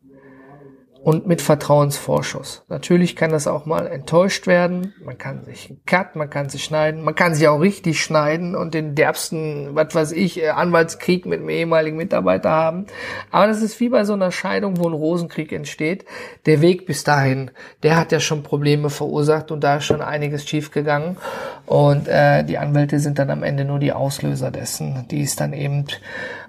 und 1.07 1.25
mit 1.25 1.41
Vertrauensvorschuss. 1.41 2.65
Natürlich 2.67 3.15
kann 3.15 3.31
das 3.31 3.47
auch 3.47 3.65
mal 3.65 3.87
enttäuscht 3.87 4.49
werden. 4.49 4.93
Man 5.05 5.17
kann 5.17 5.45
sich 5.45 5.73
cut, 5.87 6.17
man 6.17 6.31
kann 6.31 6.49
sich 6.49 6.65
schneiden, 6.65 7.05
man 7.05 7.15
kann 7.15 7.33
sich 7.33 7.47
auch 7.47 7.61
richtig 7.61 8.03
schneiden 8.03 8.57
und 8.57 8.75
den 8.75 8.97
derbsten, 8.97 9.77
was 9.77 9.95
weiß 9.95 10.11
ich, 10.11 10.43
äh, 10.43 10.49
Anwaltskrieg 10.49 11.25
mit 11.25 11.39
einem 11.39 11.49
ehemaligen 11.49 11.97
Mitarbeiter 11.97 12.51
haben. 12.51 12.87
Aber 13.31 13.47
das 13.47 13.63
ist 13.63 13.79
wie 13.79 13.89
bei 13.89 14.03
so 14.03 14.15
einer 14.15 14.33
Scheidung, 14.33 14.79
wo 14.79 14.89
ein 14.89 14.95
Rosenkrieg 14.95 15.53
entsteht. 15.53 16.07
Der 16.45 16.61
Weg 16.61 16.87
bis 16.87 17.05
dahin, 17.05 17.53
der 17.85 17.95
hat 17.95 18.11
ja 18.11 18.19
schon 18.19 18.43
Probleme 18.43 18.91
verursacht 18.91 19.53
und 19.53 19.63
da 19.63 19.77
ist 19.77 19.85
schon 19.85 20.03
einiges 20.03 20.45
schiefgegangen. 20.45 21.19
Und 21.67 22.09
äh, 22.09 22.43
die 22.43 22.59
Anwälte 22.59 22.99
sind 22.99 23.21
dann 23.21 23.31
am 23.31 23.45
Ende 23.45 23.65
nur 23.65 23.79
die 23.79 23.93
Auslöser 23.93 24.51
dessen, 24.51 25.07
die 25.09 25.23
es 25.23 25.37
dann 25.37 25.53
eben 25.53 25.85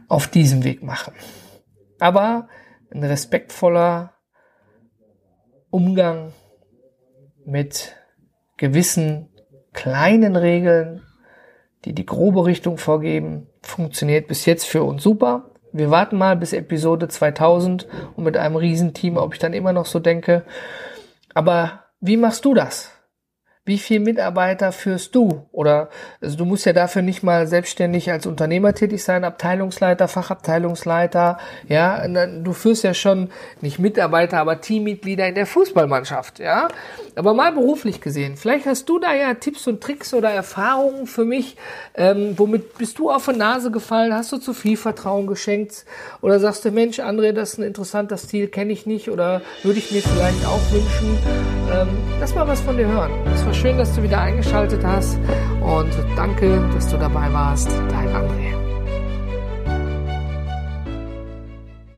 auf 0.07 0.25
diesem 0.25 0.63
Weg 0.63 0.81
machen. 0.81 1.13
Aber 1.99 2.47
ein 2.91 3.03
respektvoller 3.03 4.16
Umgang 5.69 6.33
mit 7.45 7.95
gewissen 8.57 9.29
kleinen 9.73 10.35
Regeln, 10.35 11.01
die 11.85 11.93
die 11.93 12.05
grobe 12.05 12.45
Richtung 12.45 12.77
vorgeben, 12.77 13.47
funktioniert 13.61 14.27
bis 14.27 14.45
jetzt 14.45 14.65
für 14.65 14.83
uns 14.83 15.03
super. 15.03 15.51
Wir 15.71 15.91
warten 15.91 16.17
mal 16.17 16.35
bis 16.35 16.53
Episode 16.53 17.07
2000 17.07 17.87
und 18.15 18.23
mit 18.23 18.37
einem 18.37 18.55
Riesenteam, 18.55 19.17
ob 19.17 19.33
ich 19.33 19.39
dann 19.39 19.53
immer 19.53 19.73
noch 19.73 19.85
so 19.85 19.99
denke. 19.99 20.43
Aber 21.33 21.83
wie 21.99 22.17
machst 22.17 22.45
du 22.45 22.53
das? 22.53 22.96
Wie 23.67 23.77
viel 23.77 23.99
Mitarbeiter 23.99 24.71
führst 24.71 25.13
du? 25.13 25.45
Oder 25.51 25.89
also 26.21 26.37
du 26.37 26.45
musst 26.45 26.65
ja 26.65 26.73
dafür 26.73 27.01
nicht 27.01 27.21
mal 27.21 27.47
selbstständig 27.47 28.11
als 28.11 28.25
Unternehmer 28.25 28.73
tätig 28.73 29.03
sein, 29.03 29.23
Abteilungsleiter, 29.23 30.07
Fachabteilungsleiter, 30.07 31.37
ja, 31.67 32.07
du 32.07 32.53
führst 32.53 32.83
ja 32.83 32.93
schon 32.93 33.29
nicht 33.61 33.77
Mitarbeiter, 33.77 34.39
aber 34.39 34.61
Teammitglieder 34.61 35.27
in 35.27 35.35
der 35.35 35.45
Fußballmannschaft, 35.45 36.39
ja. 36.39 36.69
Aber 37.15 37.33
mal 37.33 37.51
beruflich 37.51 37.99
gesehen, 37.99 38.37
vielleicht 38.37 38.65
hast 38.65 38.87
du 38.87 38.99
da 38.99 39.13
ja 39.13 39.33
Tipps 39.33 39.67
und 39.67 39.81
Tricks 39.81 40.13
oder 40.13 40.29
Erfahrungen 40.29 41.07
für 41.07 41.25
mich, 41.25 41.57
ähm, 41.95 42.33
womit 42.37 42.77
bist 42.77 42.99
du 42.99 43.09
auf 43.09 43.25
die 43.25 43.37
Nase 43.37 43.71
gefallen, 43.71 44.13
hast 44.13 44.31
du 44.31 44.37
zu 44.37 44.53
viel 44.53 44.77
Vertrauen 44.77 45.27
geschenkt 45.27 45.85
oder 46.21 46.39
sagst 46.39 46.63
du, 46.63 46.71
Mensch, 46.71 46.99
André, 46.99 47.33
das 47.33 47.53
ist 47.53 47.59
ein 47.59 47.63
interessanter 47.63 48.17
Stil, 48.17 48.47
kenne 48.47 48.71
ich 48.71 48.85
nicht 48.85 49.09
oder 49.09 49.41
würde 49.63 49.79
ich 49.79 49.91
mir 49.91 50.01
vielleicht 50.01 50.45
auch 50.45 50.61
wünschen. 50.71 51.17
Ähm, 51.73 51.89
lass 52.19 52.33
mal 52.33 52.47
was 52.47 52.61
von 52.61 52.77
dir 52.77 52.87
hören. 52.87 53.11
Das 53.25 53.45
schön, 53.57 53.77
dass 53.77 53.93
du 53.95 54.03
wieder 54.03 54.21
eingeschaltet 54.21 54.83
hast 54.83 55.17
und 55.61 55.89
danke, 56.15 56.61
dass 56.73 56.87
du 56.89 56.97
dabei 56.97 57.31
warst. 57.33 57.69
Dein 57.89 58.09
André. 58.09 58.66